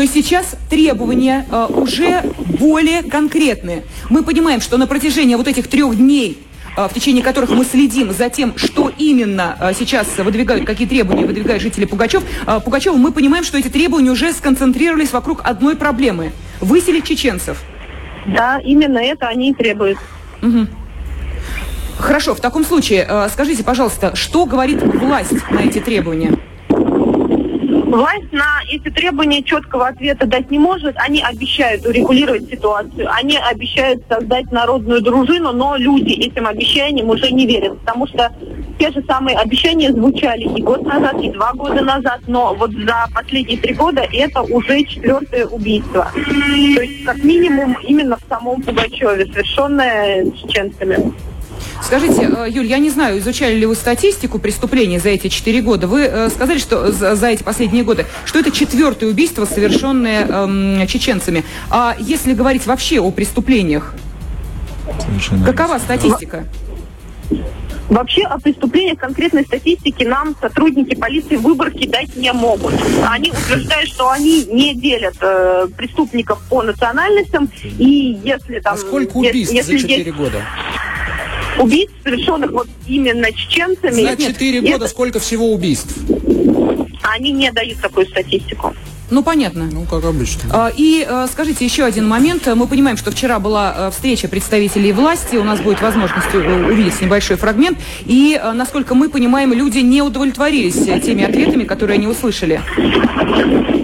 То 0.00 0.04
есть 0.04 0.14
сейчас 0.14 0.56
требования 0.70 1.46
э, 1.52 1.66
уже 1.68 2.22
более 2.58 3.02
конкретные. 3.02 3.84
Мы 4.08 4.22
понимаем, 4.22 4.62
что 4.62 4.78
на 4.78 4.86
протяжении 4.86 5.34
вот 5.34 5.46
этих 5.46 5.68
трех 5.68 5.94
дней 5.94 6.38
э, 6.74 6.88
в 6.88 6.94
течение 6.94 7.22
которых 7.22 7.50
мы 7.50 7.66
следим 7.66 8.10
за 8.10 8.30
тем, 8.30 8.56
что 8.56 8.90
именно 8.96 9.58
э, 9.60 9.72
сейчас 9.78 10.06
выдвигают, 10.16 10.64
какие 10.64 10.88
требования 10.88 11.26
выдвигают 11.26 11.62
жители 11.62 11.84
Пугачев, 11.84 12.22
э, 12.46 12.60
Пугачева, 12.64 12.96
мы 12.96 13.12
понимаем, 13.12 13.44
что 13.44 13.58
эти 13.58 13.68
требования 13.68 14.10
уже 14.10 14.32
сконцентрировались 14.32 15.12
вокруг 15.12 15.42
одной 15.44 15.76
проблемы– 15.76 16.32
выселить 16.62 17.04
чеченцев. 17.04 17.62
Да, 18.26 18.58
именно 18.64 19.00
это 19.00 19.28
они 19.28 19.50
и 19.50 19.54
требуют. 19.54 19.98
Хорошо, 21.98 22.34
в 22.34 22.40
таком 22.40 22.64
случае, 22.64 23.06
скажите, 23.30 23.62
пожалуйста, 23.62 24.16
что 24.16 24.46
говорит 24.46 24.80
власть 24.82 25.50
на 25.50 25.58
эти 25.58 25.78
требования? 25.78 26.39
Власть 27.90 28.32
на 28.32 28.60
эти 28.70 28.88
требования 28.88 29.42
четкого 29.42 29.88
ответа 29.88 30.24
дать 30.24 30.48
не 30.48 30.60
может. 30.60 30.94
Они 30.96 31.20
обещают 31.20 31.84
урегулировать 31.84 32.48
ситуацию, 32.48 33.08
они 33.12 33.36
обещают 33.36 34.04
создать 34.08 34.52
народную 34.52 35.02
дружину, 35.02 35.50
но 35.52 35.76
люди 35.76 36.12
этим 36.12 36.46
обещаниям 36.46 37.08
уже 37.08 37.32
не 37.32 37.48
верят, 37.48 37.80
потому 37.80 38.06
что 38.06 38.32
те 38.78 38.92
же 38.92 39.02
самые 39.08 39.36
обещания 39.38 39.92
звучали 39.92 40.42
и 40.42 40.62
год 40.62 40.82
назад, 40.84 41.20
и 41.20 41.32
два 41.32 41.52
года 41.52 41.82
назад, 41.82 42.20
но 42.28 42.54
вот 42.54 42.70
за 42.70 43.06
последние 43.12 43.58
три 43.58 43.74
года 43.74 44.06
это 44.12 44.42
уже 44.42 44.84
четвертое 44.84 45.46
убийство. 45.46 46.12
То 46.14 46.82
есть, 46.82 47.04
как 47.04 47.24
минимум, 47.24 47.76
именно 47.82 48.16
в 48.16 48.28
самом 48.28 48.62
Пугачеве, 48.62 49.26
совершенное 49.26 50.30
чеченцами. 50.30 51.12
Скажите, 51.82 52.22
э, 52.22 52.46
Юль, 52.48 52.66
я 52.66 52.78
не 52.78 52.90
знаю, 52.90 53.18
изучали 53.18 53.54
ли 53.54 53.66
вы 53.66 53.74
статистику 53.74 54.38
преступлений 54.38 54.98
за 54.98 55.10
эти 55.10 55.28
четыре 55.28 55.62
года. 55.62 55.86
Вы 55.86 56.02
э, 56.02 56.30
сказали, 56.30 56.58
что 56.58 56.92
за, 56.92 57.14
за 57.16 57.28
эти 57.28 57.42
последние 57.42 57.84
годы, 57.84 58.06
что 58.24 58.38
это 58.38 58.50
четвертое 58.50 59.06
убийство, 59.06 59.44
совершенное 59.44 60.26
эм, 60.26 60.86
чеченцами. 60.86 61.44
А 61.70 61.96
если 61.98 62.34
говорить 62.34 62.66
вообще 62.66 63.00
о 63.00 63.10
преступлениях, 63.10 63.94
Совершенно 64.98 65.44
какова 65.44 65.78
статистика? 65.78 66.44
Вообще 67.88 68.22
о 68.22 68.38
преступлениях 68.38 68.98
конкретной 68.98 69.44
статистики 69.44 70.04
нам 70.04 70.36
сотрудники 70.40 70.94
полиции 70.94 71.34
выборки 71.34 71.88
дать 71.88 72.14
не 72.14 72.32
могут. 72.32 72.74
Они 73.08 73.30
утверждают, 73.30 73.88
что 73.88 74.10
они 74.10 74.44
не 74.44 74.74
делят 74.74 75.16
э, 75.20 75.66
преступников 75.76 76.40
по 76.48 76.62
национальностям. 76.62 77.50
И 77.64 78.20
если 78.22 78.60
там... 78.60 78.74
А 78.74 78.76
сколько 78.76 79.16
убийств 79.16 79.52
если, 79.52 79.76
за 79.76 79.88
4 79.88 80.04
есть... 80.04 80.16
года? 80.16 80.40
Убийств, 81.60 81.94
совершенных 82.02 82.50
вот 82.50 82.68
именно 82.86 83.32
чеченцами. 83.32 84.02
За 84.02 84.16
четыре 84.16 84.60
года 84.60 84.88
сколько 84.88 85.20
всего 85.20 85.52
убийств? 85.52 85.94
Они 87.02 87.32
не 87.32 87.50
дают 87.50 87.80
такую 87.80 88.06
статистику. 88.06 88.74
Ну, 89.10 89.24
понятно. 89.24 89.68
Ну, 89.70 89.84
как 89.84 90.04
обычно. 90.04 90.42
А, 90.52 90.70
и 90.74 91.04
а, 91.08 91.26
скажите 91.26 91.64
еще 91.64 91.84
один 91.84 92.06
момент. 92.06 92.46
Мы 92.46 92.68
понимаем, 92.68 92.96
что 92.96 93.10
вчера 93.10 93.40
была 93.40 93.74
а, 93.76 93.90
встреча 93.90 94.28
представителей 94.28 94.92
власти. 94.92 95.34
У 95.34 95.42
нас 95.42 95.60
будет 95.60 95.82
возможность 95.82 96.28
э, 96.32 96.38
увидеть 96.38 97.00
небольшой 97.00 97.36
фрагмент. 97.36 97.78
И, 98.04 98.40
насколько 98.54 98.94
мы 98.94 99.10
понимаем, 99.10 99.52
люди 99.52 99.78
не 99.78 100.00
удовлетворились 100.02 100.74
теми 101.02 101.24
ответами, 101.24 101.64
которые 101.64 101.96
они 101.96 102.06
услышали. 102.06 102.60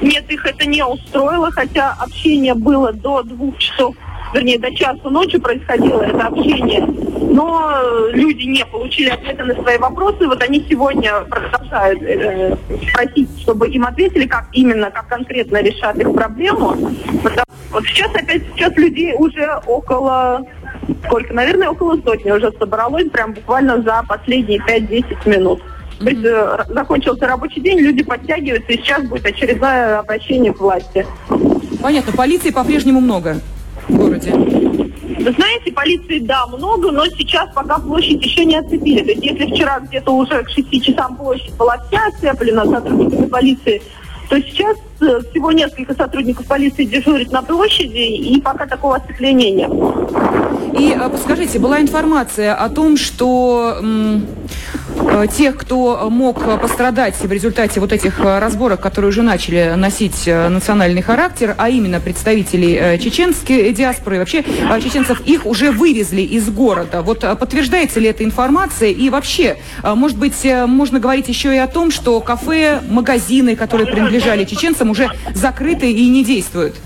Нет, 0.01 0.31
их 0.31 0.47
это 0.47 0.67
не 0.67 0.85
устроило, 0.85 1.51
хотя 1.51 1.97
общение 1.99 2.55
было 2.55 2.93
до 2.93 3.23
двух 3.25 3.59
часов 3.59 3.97
вернее, 4.35 4.59
до 4.59 4.75
часу 4.75 5.11
ночи 5.11 5.39
происходило 5.39 6.03
это 6.03 6.27
общение, 6.27 6.87
но 6.87 8.09
люди 8.13 8.45
не 8.45 8.65
получили 8.65 9.11
ответа 9.11 9.45
на 9.45 9.55
свои 9.55 9.79
вопросы. 9.79 10.27
Вот 10.27 10.43
они 10.43 10.65
сегодня 10.69 11.21
продолжают 11.23 12.03
э, 12.03 12.57
просить, 12.93 13.29
чтобы 13.41 13.69
им 13.69 13.85
ответили, 13.85 14.27
как 14.27 14.49
именно, 14.53 14.91
как 14.91 15.09
конкретно 15.09 15.63
решат 15.63 15.97
их 15.99 16.13
проблему. 16.13 16.77
Вот 17.71 17.85
сейчас 17.85 18.15
опять, 18.15 18.43
сейчас 18.55 18.75
людей 18.77 19.15
уже 19.19 19.61
около, 19.67 20.43
сколько, 21.05 21.35
наверное, 21.35 21.69
около 21.69 22.01
сотни 22.01 22.31
уже 22.31 22.53
собралось, 22.59 23.11
прям 23.11 23.33
буквально 23.33 23.83
за 23.83 24.03
последние 24.09 24.61
5-10 24.61 25.29
минут. 25.29 25.63
То 25.99 26.09
есть 26.11 26.25
э, 26.25 26.65
закончился 26.69 27.27
рабочий 27.27 27.61
день, 27.61 27.81
люди 27.81 28.03
подтягиваются, 28.03 28.73
и 28.73 28.77
сейчас 28.77 29.03
будет 29.05 29.27
очередное 29.27 29.99
обращение 29.99 30.53
к 30.53 30.61
власти. 30.61 31.07
Понятно, 31.83 32.13
полиции 32.13 32.51
по-прежнему 32.51 33.01
много 33.01 33.41
в 33.89 33.97
городе? 33.97 34.33
Вы 34.33 35.33
знаете, 35.33 35.73
полиции, 35.73 36.21
да, 36.21 36.47
много, 36.47 36.91
но 36.91 37.07
сейчас 37.07 37.49
пока 37.55 37.79
площадь 37.79 38.25
еще 38.25 38.45
не 38.45 38.57
оцепили. 38.57 39.03
То 39.03 39.11
есть 39.11 39.25
если 39.25 39.53
вчера 39.53 39.81
где-то 39.81 40.13
уже 40.13 40.43
к 40.43 40.51
6 40.51 40.85
часам 40.85 41.17
площадь 41.17 41.55
была 41.55 41.79
вся 41.89 42.07
оцеплена 42.07 42.65
сотрудниками 42.65 43.27
полиции, 43.27 43.83
то 44.29 44.41
сейчас 44.41 44.77
э, 45.01 45.21
всего 45.31 45.53
несколько 45.53 45.95
сотрудников 45.95 46.47
полиции 46.47 46.85
дежурит 46.85 47.31
на 47.31 47.43
площади, 47.43 47.99
и 47.99 48.41
пока 48.41 48.67
такого 48.67 48.97
оцепления 48.97 49.51
нет. 49.51 49.71
И 50.79 50.93
э, 50.93 51.09
подскажите, 51.09 51.59
была 51.59 51.81
информация 51.81 52.55
о 52.55 52.69
том, 52.69 52.97
что 52.97 53.81
тех, 55.33 55.57
кто 55.57 56.09
мог 56.11 56.61
пострадать 56.61 57.17
в 57.17 57.31
результате 57.31 57.81
вот 57.81 57.93
этих 57.93 58.21
э, 58.21 58.39
разборок, 58.39 58.81
которые 58.81 59.09
уже 59.09 59.23
начали 59.23 59.75
носить 59.77 60.27
э, 60.27 60.49
национальный 60.49 61.03
характер, 61.03 61.55
а 61.59 61.69
именно 61.69 62.01
представителей 62.01 62.99
чеченской 62.99 63.73
диаспоры 63.73 64.19
вообще 64.19 64.45
чеченцев, 64.83 65.21
их 65.27 65.47
уже 65.47 65.71
вывезли 65.71 66.23
из 66.23 66.49
города. 66.49 67.03
Вот 67.03 67.21
подтверждается 67.21 68.01
ли 68.01 68.09
эта 68.09 68.25
информация? 68.25 68.91
И 68.91 69.11
вообще, 69.11 69.57
может 69.83 70.19
быть, 70.19 70.47
можно 70.67 71.01
говорить 71.01 71.29
еще 71.29 71.55
и 71.55 71.59
о 71.59 71.67
том, 71.67 71.91
что 71.91 72.21
кафе, 72.21 72.81
магазины, 72.89 73.57
которые 73.57 73.87
принадлежали 73.87 74.45
чеченцам, 74.45 74.91
уже 74.91 75.11
закрыты 75.35 75.91
и 75.91 76.09
не 76.09 76.25
действуют? 76.25 76.77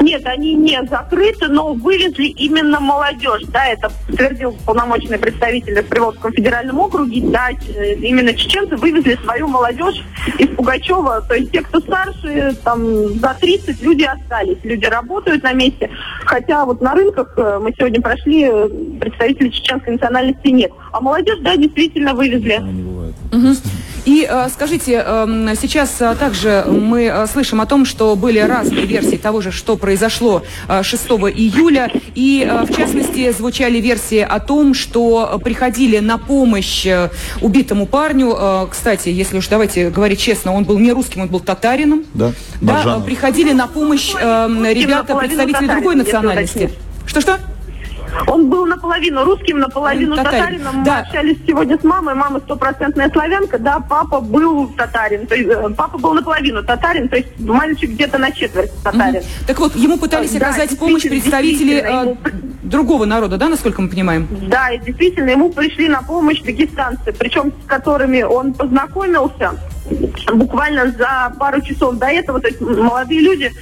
Нет, 0.00 0.26
они 0.26 0.54
не 0.54 0.82
закрыты, 0.86 1.48
но 1.48 1.72
вывезли 1.74 2.26
именно 2.26 2.80
молодежь. 2.80 3.42
Да, 3.48 3.66
это 3.66 3.90
подтвердил 4.06 4.56
полномочный 4.64 5.18
представитель 5.18 5.82
в 5.82 5.86
Приволжском 5.86 6.32
федеральном 6.32 6.78
округе. 6.80 7.22
Да, 7.22 7.50
э, 7.50 7.94
именно 7.94 8.34
чеченцы 8.34 8.76
вывезли 8.76 9.18
свою 9.22 9.48
молодежь 9.48 10.04
из 10.38 10.48
Пугачева. 10.48 11.22
То 11.28 11.34
есть 11.34 11.52
те, 11.52 11.62
кто 11.62 11.80
старше, 11.80 12.56
там 12.64 13.08
за 13.18 13.36
30 13.40 13.82
люди 13.82 14.04
остались. 14.04 14.58
Люди 14.62 14.86
работают 14.86 15.42
на 15.42 15.52
месте. 15.52 15.90
Хотя 16.24 16.64
вот 16.64 16.80
на 16.80 16.94
рынках 16.94 17.34
э, 17.36 17.58
мы 17.62 17.72
сегодня 17.76 18.00
прошли, 18.00 18.48
э, 18.50 18.68
представителей 19.00 19.52
чеченской 19.52 19.94
национальности 19.94 20.48
нет. 20.48 20.72
А 20.92 21.00
молодежь, 21.00 21.38
да, 21.40 21.56
действительно 21.56 22.14
вывезли. 22.14 22.62
Угу. 23.32 23.54
И 24.04 24.26
э, 24.28 24.48
скажите, 24.52 24.94
эм, 24.94 25.48
сейчас 25.56 26.00
э, 26.00 26.14
также 26.16 26.64
мы 26.68 27.04
э, 27.04 27.26
слышим 27.26 27.60
о 27.60 27.66
том, 27.66 27.86
что 27.86 28.16
были 28.16 28.38
разные 28.38 28.84
версии 28.84 29.16
того 29.16 29.40
же, 29.40 29.50
что 29.50 29.76
произошло 29.76 30.42
6 30.82 31.04
июля. 31.34 31.90
И 32.14 32.48
в 32.68 32.74
частности 32.74 33.32
звучали 33.32 33.78
версии 33.78 34.20
о 34.20 34.40
том, 34.40 34.74
что 34.74 35.40
приходили 35.42 35.98
на 35.98 36.18
помощь 36.18 36.86
убитому 37.40 37.86
парню. 37.86 38.68
Кстати, 38.70 39.08
если 39.08 39.38
уж 39.38 39.48
давайте 39.48 39.90
говорить 39.90 40.20
честно, 40.20 40.52
он 40.52 40.64
был 40.64 40.78
не 40.78 40.92
русским, 40.92 41.22
он 41.22 41.28
был 41.28 41.40
татарином. 41.40 42.04
Да, 42.14 42.32
да 42.60 43.00
приходили 43.00 43.52
на 43.52 43.66
помощь 43.66 44.12
ребята, 44.14 45.16
представители 45.16 45.66
другой 45.66 45.94
национальности. 45.96 46.70
Что-что? 47.06 47.38
Он 48.26 48.48
был 48.48 48.66
наполовину 48.66 49.24
русским, 49.24 49.58
наполовину 49.58 50.16
татарин. 50.16 50.40
татарином. 50.40 50.84
Да. 50.84 50.94
Мы 50.94 51.00
общались 51.00 51.38
сегодня 51.46 51.78
с 51.78 51.84
мамой. 51.84 52.14
Мама 52.14 52.40
стопроцентная 52.40 53.10
славянка. 53.10 53.58
Да, 53.58 53.80
папа 53.80 54.20
был 54.20 54.68
татарин. 54.68 55.26
То 55.26 55.34
есть 55.34 55.48
э, 55.50 55.68
папа 55.76 55.98
был 55.98 56.14
наполовину 56.14 56.62
татарин, 56.62 57.08
то 57.08 57.16
есть 57.16 57.28
мальчик 57.40 57.90
где-то 57.90 58.18
на 58.18 58.30
четверть 58.30 58.70
татарин. 58.82 59.20
Угу. 59.20 59.26
Так 59.46 59.58
вот, 59.58 59.76
ему 59.76 59.98
пытались 59.98 60.34
оказать 60.36 60.78
помощь 60.78 61.02
представители 61.02 61.74
э, 61.74 61.88
ему... 61.88 62.18
другого 62.62 63.04
народа, 63.04 63.36
да, 63.36 63.48
насколько 63.48 63.82
мы 63.82 63.88
понимаем? 63.88 64.28
Да, 64.48 64.70
и 64.70 64.78
действительно, 64.78 65.30
ему 65.30 65.50
пришли 65.50 65.88
на 65.88 66.02
помощь 66.02 66.40
дагестанцы, 66.40 67.12
причем 67.12 67.52
с 67.64 67.66
которыми 67.66 68.22
он 68.22 68.54
познакомился 68.54 69.52
буквально 70.32 70.90
за 70.92 71.32
пару 71.38 71.60
часов 71.60 71.96
до 71.96 72.06
этого, 72.06 72.40
то 72.40 72.48
есть 72.48 72.60
молодые 72.60 73.20
люди 73.20 73.52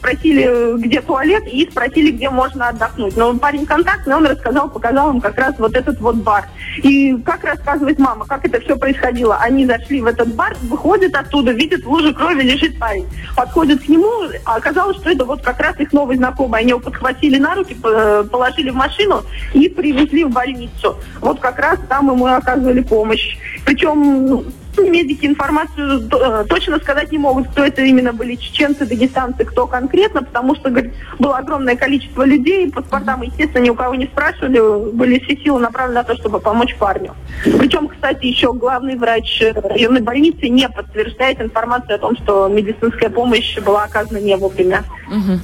спросили, 0.00 0.78
где 0.78 1.00
туалет, 1.00 1.44
и 1.46 1.68
спросили, 1.70 2.10
где 2.10 2.30
можно 2.30 2.68
отдохнуть. 2.68 3.16
Но 3.16 3.36
парень 3.36 3.66
контактный, 3.66 4.16
он 4.16 4.26
рассказал, 4.26 4.68
показал 4.68 5.10
им 5.10 5.20
как 5.20 5.38
раз 5.38 5.54
вот 5.58 5.76
этот 5.76 6.00
вот 6.00 6.16
бар. 6.16 6.48
И 6.82 7.16
как 7.24 7.44
рассказывает 7.44 7.98
мама, 7.98 8.24
как 8.26 8.44
это 8.46 8.60
все 8.60 8.76
происходило. 8.76 9.36
Они 9.36 9.66
зашли 9.66 10.00
в 10.00 10.06
этот 10.06 10.34
бар, 10.34 10.56
выходят 10.62 11.14
оттуда, 11.14 11.52
видят, 11.52 11.84
в 11.84 11.90
луже 11.90 12.14
крови 12.14 12.42
лежит 12.42 12.78
парень. 12.78 13.06
Подходят 13.36 13.82
к 13.82 13.88
нему, 13.88 14.10
а 14.44 14.56
оказалось, 14.56 14.96
что 14.96 15.10
это 15.10 15.24
вот 15.24 15.42
как 15.42 15.60
раз 15.60 15.78
их 15.78 15.92
новый 15.92 16.16
знакомый. 16.16 16.60
Они 16.60 16.70
его 16.70 16.80
подхватили 16.80 17.38
на 17.38 17.54
руки, 17.54 17.74
положили 17.74 18.70
в 18.70 18.74
машину 18.74 19.22
и 19.52 19.68
привезли 19.68 20.24
в 20.24 20.30
больницу. 20.30 20.96
Вот 21.20 21.40
как 21.40 21.58
раз 21.58 21.78
там 21.88 22.10
ему 22.10 22.26
оказывали 22.26 22.80
помощь. 22.80 23.36
Причем 23.66 24.26
ну, 24.26 24.44
медики 24.78 25.26
информацию 25.26 26.08
э, 26.08 26.44
точно 26.48 26.78
сказать 26.78 27.12
не 27.12 27.18
могут, 27.18 27.48
кто 27.48 27.64
это 27.64 27.82
именно 27.82 28.12
были 28.12 28.36
чеченцы, 28.36 28.86
дагестанцы, 28.86 29.44
кто 29.44 29.66
конкретно, 29.66 30.22
потому 30.22 30.54
что 30.54 30.70
говорит, 30.70 30.94
было 31.18 31.38
огромное 31.38 31.76
количество 31.76 32.24
людей, 32.24 32.70
паспорта 32.70 33.16
мы, 33.16 33.26
естественно, 33.26 33.64
ни 33.64 33.70
у 33.70 33.74
кого 33.74 33.94
не 33.94 34.06
спрашивали, 34.06 34.92
были 34.92 35.18
все 35.20 35.36
силы 35.36 35.60
направлены 35.60 36.00
на 36.00 36.04
то, 36.04 36.16
чтобы 36.16 36.40
помочь 36.40 36.76
парню. 36.76 37.14
Причем, 37.44 37.88
кстати, 37.88 38.26
еще 38.26 38.52
главный 38.52 38.96
врач 38.96 39.42
районной 39.54 40.00
больницы 40.00 40.48
не 40.48 40.68
подтверждает 40.68 41.40
информацию 41.40 41.96
о 41.96 41.98
том, 41.98 42.16
что 42.16 42.48
медицинская 42.48 43.10
помощь 43.10 43.58
была 43.58 43.84
оказана 43.84 44.18
не 44.18 44.36
вовремя. 44.36 44.84
Угу. 45.08 45.40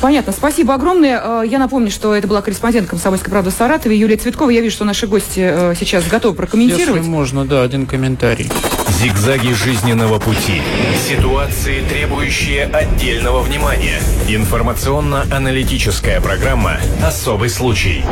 Понятно. 0.00 0.32
Спасибо 0.32 0.74
огромное. 0.74 1.20
Э, 1.22 1.42
я 1.46 1.58
напомню, 1.58 1.90
что 1.90 2.14
это 2.14 2.26
была 2.26 2.40
корреспондент 2.42 2.88
«Комсомольской 2.88 3.30
правды» 3.30 3.50
в 3.50 3.52
Саратове 3.52 3.96
Юлия 3.98 4.16
Цветкова. 4.16 4.50
Я 4.50 4.60
вижу, 4.60 4.74
что 4.76 4.84
наши 4.84 5.06
гости 5.06 5.40
э, 5.40 5.74
сейчас 5.78 6.06
готовы 6.08 6.34
прокомментировать. 6.34 7.02
Если 7.02 7.10
можно, 7.10 7.44
да, 7.44 7.62
один 7.62 7.86
комментарий. 7.86 8.50
Зигзаги 8.88 9.52
жизненного 9.52 10.18
пути. 10.18 10.62
Ситуации, 11.08 11.82
требующие 11.88 12.64
отдельного 12.64 13.40
внимания. 13.40 14.00
Информационно-аналитическая 14.28 16.20
программа 16.20 16.78
«Особый 17.02 17.50
случай». 17.50 18.04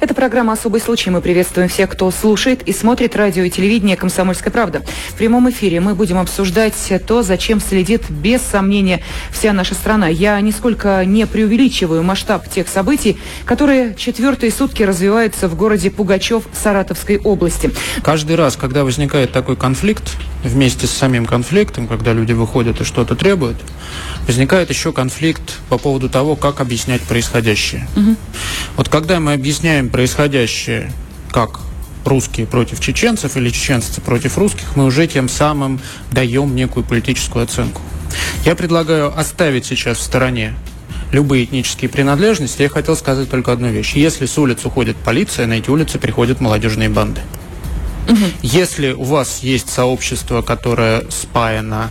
Это 0.00 0.14
программа 0.14 0.52
«Особый 0.52 0.80
случай». 0.80 1.10
Мы 1.10 1.20
приветствуем 1.20 1.68
всех, 1.68 1.90
кто 1.90 2.08
слушает 2.12 2.62
и 2.68 2.72
смотрит 2.72 3.16
радио 3.16 3.42
и 3.42 3.50
телевидение 3.50 3.96
«Комсомольская 3.96 4.52
правда». 4.52 4.82
В 5.08 5.14
прямом 5.14 5.50
эфире 5.50 5.80
мы 5.80 5.96
будем 5.96 6.18
обсуждать 6.18 6.76
то, 7.04 7.24
зачем 7.24 7.60
следит, 7.60 8.08
без 8.08 8.40
сомнения, 8.40 9.02
вся 9.32 9.52
наша 9.52 9.74
страна. 9.74 10.06
Я 10.06 10.40
нисколько 10.40 11.04
не 11.04 11.26
преувеличиваю 11.26 12.04
масштаб 12.04 12.48
тех 12.48 12.68
событий, 12.68 13.18
которые 13.44 13.96
четвертые 13.96 14.52
сутки 14.52 14.84
развиваются 14.84 15.48
в 15.48 15.56
городе 15.56 15.90
Пугачев 15.90 16.44
Саратовской 16.52 17.18
области. 17.18 17.72
Каждый 18.00 18.36
раз, 18.36 18.56
когда 18.56 18.84
возникает 18.84 19.32
такой 19.32 19.56
конфликт, 19.56 20.16
вместе 20.44 20.86
с 20.86 20.90
самим 20.90 21.26
конфликтом, 21.26 21.88
когда 21.88 22.12
люди 22.12 22.32
выходят 22.32 22.80
и 22.80 22.84
что-то 22.84 23.16
требуют, 23.16 23.56
возникает 24.26 24.70
еще 24.70 24.92
конфликт 24.92 25.58
по 25.68 25.78
поводу 25.78 26.08
того, 26.08 26.36
как 26.36 26.60
объяснять 26.60 27.02
происходящее. 27.02 27.88
Угу. 27.96 28.16
Вот 28.76 28.88
когда 28.88 29.18
мы 29.18 29.32
объясняем 29.32 29.87
происходящее 29.88 30.92
как 31.30 31.60
русские 32.04 32.46
против 32.46 32.80
чеченцев 32.80 33.36
или 33.36 33.50
чеченцы 33.50 34.00
против 34.00 34.38
русских, 34.38 34.76
мы 34.76 34.84
уже 34.84 35.06
тем 35.06 35.28
самым 35.28 35.80
даем 36.10 36.54
некую 36.54 36.84
политическую 36.84 37.44
оценку. 37.44 37.80
Я 38.44 38.54
предлагаю 38.54 39.16
оставить 39.18 39.66
сейчас 39.66 39.98
в 39.98 40.02
стороне 40.02 40.54
любые 41.12 41.44
этнические 41.44 41.88
принадлежности. 41.88 42.62
Я 42.62 42.68
хотел 42.68 42.96
сказать 42.96 43.30
только 43.30 43.52
одну 43.52 43.68
вещь. 43.68 43.94
Если 43.94 44.26
с 44.26 44.38
улиц 44.38 44.64
уходит 44.64 44.96
полиция, 44.96 45.46
на 45.46 45.54
эти 45.54 45.70
улицы 45.70 45.98
приходят 45.98 46.40
молодежные 46.40 46.88
банды. 46.88 47.20
Угу. 48.08 48.16
Если 48.42 48.92
у 48.92 49.02
вас 49.02 49.40
есть 49.42 49.68
сообщество, 49.68 50.42
которое 50.42 51.04
спаяно 51.10 51.90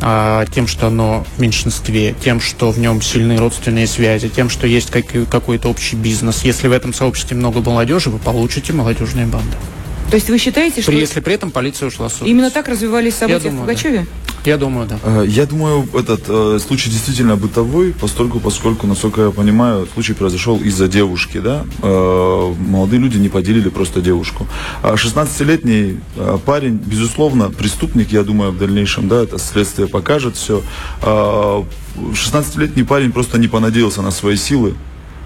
э, 0.00 0.44
тем, 0.54 0.66
что 0.66 0.88
оно 0.88 1.26
в 1.36 1.40
меньшинстве, 1.40 2.14
тем, 2.22 2.40
что 2.40 2.70
в 2.70 2.78
нем 2.78 3.00
сильные 3.00 3.38
родственные 3.38 3.86
связи, 3.86 4.28
тем, 4.28 4.50
что 4.50 4.66
есть 4.66 4.90
как, 4.90 5.06
какой-то 5.30 5.68
общий 5.68 5.96
бизнес, 5.96 6.44
если 6.44 6.68
в 6.68 6.72
этом 6.72 6.92
сообществе 6.92 7.36
много 7.36 7.60
молодежи, 7.60 8.10
вы 8.10 8.18
получите 8.18 8.72
молодежные 8.72 9.26
банды. 9.26 9.56
То 10.10 10.16
есть 10.16 10.28
вы 10.28 10.38
считаете, 10.38 10.82
что... 10.82 10.92
При, 10.92 11.00
если 11.00 11.20
при 11.20 11.34
этом 11.34 11.50
полиция 11.50 11.88
ушла 11.88 12.08
с 12.08 12.20
улицы. 12.20 12.30
Именно 12.30 12.50
так 12.50 12.68
развивались 12.68 13.14
события 13.14 13.40
думаю, 13.40 13.58
в 13.58 13.60
Пугачеве? 13.62 14.00
Да. 14.00 14.23
Я 14.44 14.58
думаю, 14.58 14.86
да. 14.86 14.98
Э, 15.02 15.24
я 15.26 15.46
думаю, 15.46 15.88
этот 15.94 16.24
э, 16.28 16.58
случай 16.58 16.90
действительно 16.90 17.36
бытовой, 17.36 17.94
поскольку, 17.98 18.40
поскольку, 18.40 18.86
насколько 18.86 19.22
я 19.22 19.30
понимаю, 19.30 19.88
случай 19.94 20.12
произошел 20.12 20.58
из-за 20.58 20.86
девушки, 20.86 21.38
да. 21.38 21.64
Э, 21.82 22.54
молодые 22.58 23.00
люди 23.00 23.16
не 23.16 23.30
поделили 23.30 23.70
просто 23.70 24.02
девушку. 24.02 24.46
16-летний 24.82 25.98
а 26.16 26.38
парень, 26.38 26.74
безусловно, 26.76 27.50
преступник, 27.50 28.12
я 28.12 28.22
думаю, 28.22 28.52
в 28.52 28.58
дальнейшем, 28.58 29.08
да, 29.08 29.22
это 29.22 29.38
следствие 29.38 29.88
покажет 29.88 30.36
все. 30.36 30.62
16-летний 31.00 32.82
парень 32.82 33.12
просто 33.12 33.38
не 33.38 33.48
понадеялся 33.48 34.02
на 34.02 34.10
свои 34.10 34.36
силы, 34.36 34.74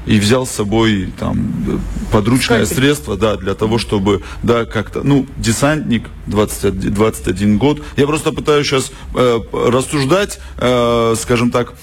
и 0.08 0.18
взял 0.18 0.46
с 0.46 0.50
собой 0.50 1.12
там 1.18 1.80
подручное 2.10 2.64
Скальпель. 2.64 2.76
средство, 2.76 3.16
да, 3.16 3.36
для 3.36 3.54
того, 3.54 3.78
чтобы, 3.78 4.22
да, 4.42 4.64
как-то, 4.64 5.02
ну, 5.02 5.26
десантник, 5.36 6.04
21, 6.26 6.94
21 6.94 7.58
год. 7.58 7.82
Я 7.96 8.06
просто 8.06 8.32
пытаюсь 8.32 8.66
сейчас 8.66 8.90
э, 9.14 9.40
рассуждать, 9.52 10.40
э, 10.56 11.14
скажем 11.20 11.50
так, 11.50 11.74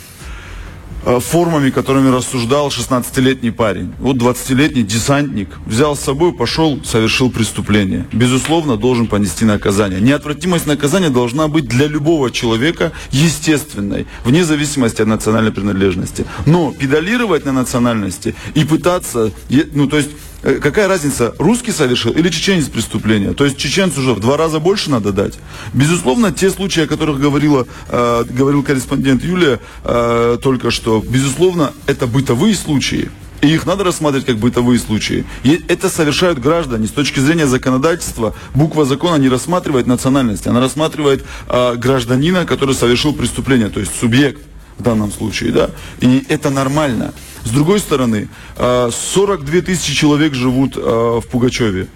формами, 1.06 1.70
которыми 1.70 2.10
рассуждал 2.10 2.70
16-летний 2.70 3.52
парень. 3.52 3.94
Вот 4.00 4.18
20-летний 4.18 4.84
десантник 4.84 5.50
взял 5.66 5.96
с 5.96 6.00
собой, 6.00 6.34
пошел, 6.34 6.80
совершил 6.84 7.30
преступление. 7.30 8.06
Безусловно, 8.12 8.78
должен 8.78 9.08
понести 9.08 9.46
наказание. 9.46 10.02
Неотвратимость 10.02 10.66
наказания 10.66 11.10
должна 11.10 11.48
быть 11.48 11.68
для 11.68 11.88
любого 11.88 12.32
человека 12.32 12.92
естественной, 13.12 14.08
вне 14.24 14.44
зависимости 14.44 15.02
от 15.02 15.08
национальной 15.08 15.52
принадлежности. 15.52 16.26
Но 16.46 16.72
педалировать 16.72 17.46
на 17.46 17.52
национальности 17.52 18.36
и 18.56 18.64
пытаться, 18.66 19.32
ну 19.74 19.88
то 19.88 19.98
есть 19.98 20.10
Э, 20.10 20.35
какая 20.46 20.88
разница, 20.88 21.34
русский 21.40 21.72
совершил 21.72 22.12
или 22.12 22.30
чеченец 22.30 22.66
преступление? 22.66 23.34
То 23.34 23.46
есть 23.46 23.58
чеченцу 23.58 24.02
уже 24.02 24.14
в 24.14 24.20
два 24.20 24.38
раза 24.38 24.60
больше 24.60 24.90
надо 24.90 25.12
дать. 25.12 25.34
Безусловно, 25.74 26.32
те 26.32 26.50
случаи, 26.50 26.84
о 26.84 26.88
которых 26.88 27.20
говорила, 27.20 27.66
э, 27.90 28.24
говорил 28.30 28.64
корреспондент 28.64 29.24
Юлия 29.24 29.60
э, 29.84 30.38
только 30.42 30.72
что, 30.72 31.04
безусловно, 31.08 31.72
это 31.88 32.08
бытовые 32.08 32.56
случаи. 32.56 33.10
И 33.42 33.48
их 33.48 33.66
надо 33.66 33.84
рассматривать 33.84 34.26
как 34.26 34.38
бытовые 34.38 34.80
случаи. 34.80 35.26
И 35.44 35.62
это 35.68 35.90
совершают 35.90 36.40
граждане. 36.40 36.88
С 36.88 36.92
точки 36.92 37.20
зрения 37.20 37.48
законодательства, 37.48 38.34
буква 38.54 38.86
закона 38.86 39.18
не 39.18 39.30
рассматривает 39.30 39.88
национальность, 39.88 40.48
она 40.48 40.60
рассматривает 40.60 41.26
э, 41.48 41.76
гражданина, 41.76 42.46
который 42.46 42.76
совершил 42.76 43.14
преступление, 43.14 43.70
то 43.70 43.80
есть 43.80 43.92
субъект 44.00 44.42
в 44.78 44.84
данном 44.84 45.12
случае. 45.12 45.52
Да? 45.52 45.70
И 46.00 46.26
это 46.30 46.50
нормально. 46.50 47.14
С 47.44 47.50
другой 47.50 47.80
стороны, 47.80 48.28
42 48.58 49.56
э, 49.56 49.62
тысячи 49.62 49.94
человек 49.94 50.34
живут 50.34 50.76
э, 50.78 50.80
в 50.80 51.28
Пугачеве. 51.28 51.88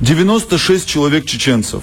96 0.00 0.86
человек 0.86 1.26
чеченцев. 1.26 1.82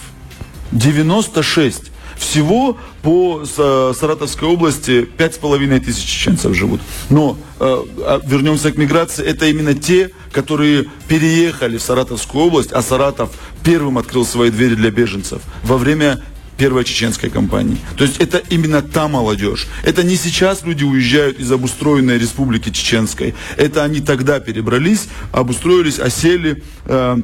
96. 0.71 1.91
Всего 2.17 2.77
по 3.01 3.43
Саратовской 3.45 4.47
области 4.47 5.08
5,5 5.17 5.79
тысяч 5.81 6.05
чеченцев 6.05 6.55
живут. 6.55 6.81
Но 7.10 7.38
э, 7.60 7.84
а, 7.99 8.21
вернемся 8.25 8.71
к 8.71 8.77
миграции. 8.77 9.25
Это 9.25 9.47
именно 9.47 9.73
те, 9.73 10.12
которые 10.31 10.86
переехали 11.10 11.77
в 11.77 11.81
Саратовскую 11.81 12.45
область, 12.45 12.71
а 12.71 12.81
Саратов 12.81 13.31
первым 13.63 13.97
открыл 13.97 14.25
свои 14.25 14.49
двери 14.49 14.75
для 14.75 14.91
беженцев 14.91 15.41
во 15.63 15.77
время 15.77 16.23
первой 16.57 16.83
чеченской 16.83 17.29
компании. 17.29 17.77
То 17.97 18.03
есть 18.03 18.17
это 18.19 18.41
именно 18.49 18.81
та 18.81 19.07
молодежь. 19.07 19.67
Это 19.83 20.03
не 20.03 20.15
сейчас 20.15 20.63
люди 20.63 20.83
уезжают 20.83 21.39
из 21.39 21.51
обустроенной 21.51 22.17
республики 22.17 22.69
чеченской. 22.69 23.35
Это 23.57 23.83
они 23.83 23.99
тогда 23.99 24.39
перебрались, 24.39 25.07
обустроились, 25.31 25.99
осели, 25.99 26.63
э, 26.85 27.17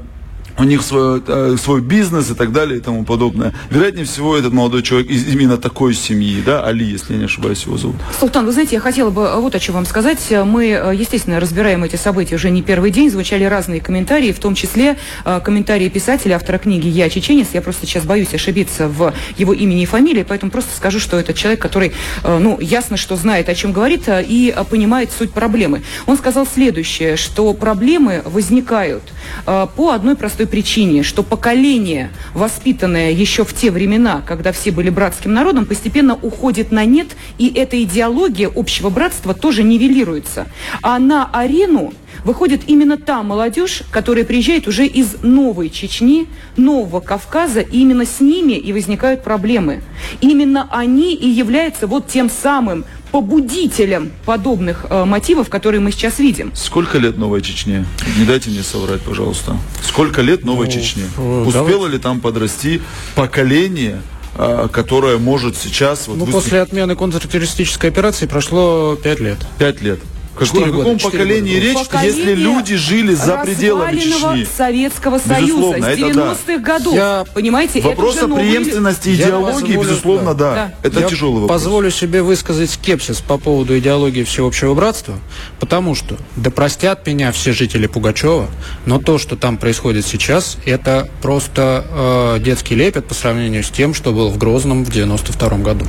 у 0.57 0.63
них 0.63 0.81
свой, 0.81 1.21
э, 1.25 1.55
свой 1.61 1.81
бизнес 1.81 2.29
и 2.29 2.33
так 2.33 2.51
далее 2.51 2.77
и 2.77 2.81
тому 2.81 3.03
подобное. 3.03 3.53
Вероятнее 3.69 4.05
всего, 4.05 4.37
этот 4.37 4.53
молодой 4.53 4.83
человек 4.83 5.09
из 5.09 5.27
именно 5.27 5.57
такой 5.57 5.93
семьи, 5.93 6.41
да, 6.45 6.65
Али, 6.65 6.85
если 6.85 7.13
я 7.13 7.19
не 7.19 7.25
ошибаюсь, 7.25 7.63
его 7.63 7.77
зовут. 7.77 7.97
Султан, 8.19 8.45
вы 8.45 8.51
знаете, 8.51 8.75
я 8.75 8.81
хотела 8.81 9.09
бы 9.09 9.23
э, 9.23 9.39
вот 9.39 9.55
о 9.55 9.59
чем 9.59 9.75
вам 9.75 9.85
сказать. 9.85 10.19
Мы, 10.29 10.67
э, 10.67 10.95
естественно, 10.95 11.39
разбираем 11.39 11.83
эти 11.83 11.95
события 11.95 12.35
уже 12.35 12.49
не 12.49 12.61
первый 12.61 12.91
день, 12.91 13.09
звучали 13.09 13.43
разные 13.43 13.81
комментарии, 13.81 14.31
в 14.31 14.39
том 14.39 14.55
числе 14.55 14.97
комментарии 15.43 15.89
писателя, 15.89 16.35
автора 16.35 16.57
книги 16.57 16.87
«Я 16.87 17.09
чеченец». 17.09 17.47
Я 17.53 17.61
просто 17.61 17.85
сейчас 17.85 18.05
боюсь 18.05 18.33
ошибиться 18.33 18.87
в 18.87 19.13
его 19.37 19.53
имени 19.53 19.83
и 19.83 19.85
фамилии, 19.85 20.25
поэтому 20.27 20.51
просто 20.51 20.75
скажу, 20.75 20.99
что 20.99 21.17
это 21.17 21.33
человек, 21.33 21.61
который, 21.61 21.93
ну, 22.23 22.59
ясно, 22.59 22.97
что 22.97 23.15
знает, 23.15 23.49
о 23.49 23.55
чем 23.55 23.71
говорит 23.71 24.03
и 24.07 24.53
понимает 24.69 25.11
суть 25.17 25.31
проблемы. 25.31 25.81
Он 26.05 26.17
сказал 26.17 26.45
следующее, 26.45 27.15
что 27.15 27.53
проблемы 27.53 28.21
возникают 28.25 29.03
по 29.45 29.91
одной 29.91 30.15
простой 30.15 30.47
причине, 30.51 31.01
что 31.01 31.23
поколение, 31.23 32.11
воспитанное 32.35 33.11
еще 33.11 33.43
в 33.43 33.53
те 33.53 33.71
времена, 33.71 34.21
когда 34.25 34.51
все 34.51 34.71
были 34.71 34.89
братским 34.89 35.33
народом, 35.33 35.65
постепенно 35.65 36.15
уходит 36.15 36.71
на 36.71 36.85
нет, 36.85 37.07
и 37.39 37.51
эта 37.55 37.81
идеология 37.81 38.51
общего 38.53 38.89
братства 38.89 39.33
тоже 39.33 39.63
нивелируется. 39.63 40.45
А 40.83 40.99
на 40.99 41.25
арену 41.31 41.93
выходит 42.23 42.61
именно 42.67 42.97
та 42.97 43.23
молодежь, 43.23 43.83
которая 43.91 44.25
приезжает 44.25 44.67
уже 44.67 44.85
из 44.85 45.23
новой 45.23 45.69
Чечни, 45.69 46.27
нового 46.57 46.99
Кавказа, 46.99 47.61
и 47.61 47.79
именно 47.79 48.05
с 48.05 48.19
ними 48.19 48.53
и 48.53 48.73
возникают 48.73 49.23
проблемы. 49.23 49.81
Именно 50.19 50.67
они 50.71 51.15
и 51.15 51.27
являются 51.27 51.87
вот 51.87 52.07
тем 52.07 52.29
самым 52.29 52.85
побудителем 53.11 54.11
подобных 54.25 54.85
э, 54.89 55.05
мотивов, 55.05 55.49
которые 55.49 55.81
мы 55.81 55.91
сейчас 55.91 56.19
видим. 56.19 56.51
Сколько 56.55 56.97
лет 56.97 57.17
Новой 57.17 57.41
Чечне? 57.41 57.85
Не 58.17 58.25
дайте 58.25 58.49
мне 58.49 58.63
соврать, 58.63 59.01
пожалуйста. 59.01 59.57
Сколько 59.83 60.21
лет 60.21 60.45
Новой 60.45 60.67
ну, 60.67 60.71
Чечне? 60.71 61.03
Э, 61.17 61.43
Успело 61.45 61.67
давай. 61.67 61.91
ли 61.91 61.97
там 61.97 62.21
подрасти 62.21 62.81
поколение, 63.15 64.01
э, 64.35 64.67
которое 64.71 65.17
может 65.17 65.57
сейчас... 65.57 66.07
Вот, 66.07 66.17
ну, 66.17 66.25
выступить... 66.25 66.43
после 66.43 66.61
отмены 66.61 66.95
контртеррористической 66.95 67.89
операции 67.89 68.25
прошло 68.25 68.95
пять 68.95 69.19
лет. 69.19 69.37
Пять 69.59 69.81
лет. 69.81 69.99
Какой, 70.37 70.69
о 70.69 70.71
каком 70.71 70.97
поколении 70.97 71.55
года. 71.55 71.65
речь, 71.65 71.77
Поколение 71.77 72.17
если 72.19 72.35
люди 72.35 72.75
жили 72.75 73.13
за 73.13 73.37
пределами 73.37 73.99
Чечни? 73.99 74.47
Советского 74.57 75.19
Союза 75.19 75.81
с 75.81 75.97
90-х 75.97 76.37
да. 76.47 76.57
годов. 76.57 76.93
Я... 76.93 77.25
Понимаете, 77.33 77.81
Вопрос 77.81 78.15
это 78.15 78.25
о 78.25 78.35
преемственности 78.35 79.09
новые... 79.09 79.23
идеологии, 79.23 79.75
позволю, 79.75 79.89
безусловно, 79.89 80.33
да. 80.33 80.53
да. 80.53 80.73
Это 80.83 81.01
Я 81.01 81.07
тяжелый 81.09 81.41
вопрос. 81.41 81.61
позволю 81.61 81.91
себе 81.91 82.21
высказать 82.21 82.71
скепсис 82.71 83.19
по 83.19 83.37
поводу 83.37 83.77
идеологии 83.77 84.23
всеобщего 84.23 84.73
братства, 84.73 85.15
потому 85.59 85.95
что, 85.95 86.17
да 86.35 86.49
простят 86.49 87.05
меня 87.05 87.31
все 87.31 87.51
жители 87.51 87.87
Пугачева, 87.87 88.47
но 88.85 88.99
то, 88.99 89.17
что 89.17 89.35
там 89.35 89.57
происходит 89.57 90.05
сейчас, 90.05 90.57
это 90.65 91.09
просто 91.21 91.85
э, 91.89 92.39
детский 92.39 92.75
лепет 92.75 93.05
по 93.05 93.13
сравнению 93.13 93.63
с 93.63 93.69
тем, 93.69 93.93
что 93.93 94.13
было 94.13 94.29
в 94.29 94.37
Грозном 94.37 94.85
в 94.85 94.91
92 94.91 95.57
году. 95.57 95.85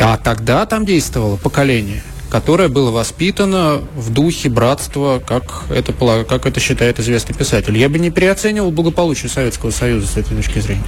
А 0.00 0.18
тогда 0.18 0.66
там 0.66 0.84
действовало 0.84 1.36
поколение– 1.36 2.02
которое 2.30 2.68
было 2.68 2.90
воспитано 2.90 3.80
в 3.94 4.12
духе 4.12 4.48
братства, 4.48 5.20
как 5.24 5.64
это, 5.70 5.92
как 6.24 6.46
это 6.46 6.60
считает 6.60 6.98
известный 7.00 7.34
писатель. 7.34 7.76
Я 7.76 7.88
бы 7.88 7.98
не 7.98 8.10
переоценивал 8.10 8.70
благополучие 8.70 9.30
Советского 9.30 9.70
Союза 9.70 10.06
с 10.06 10.16
этой 10.16 10.36
точки 10.36 10.58
зрения. 10.58 10.82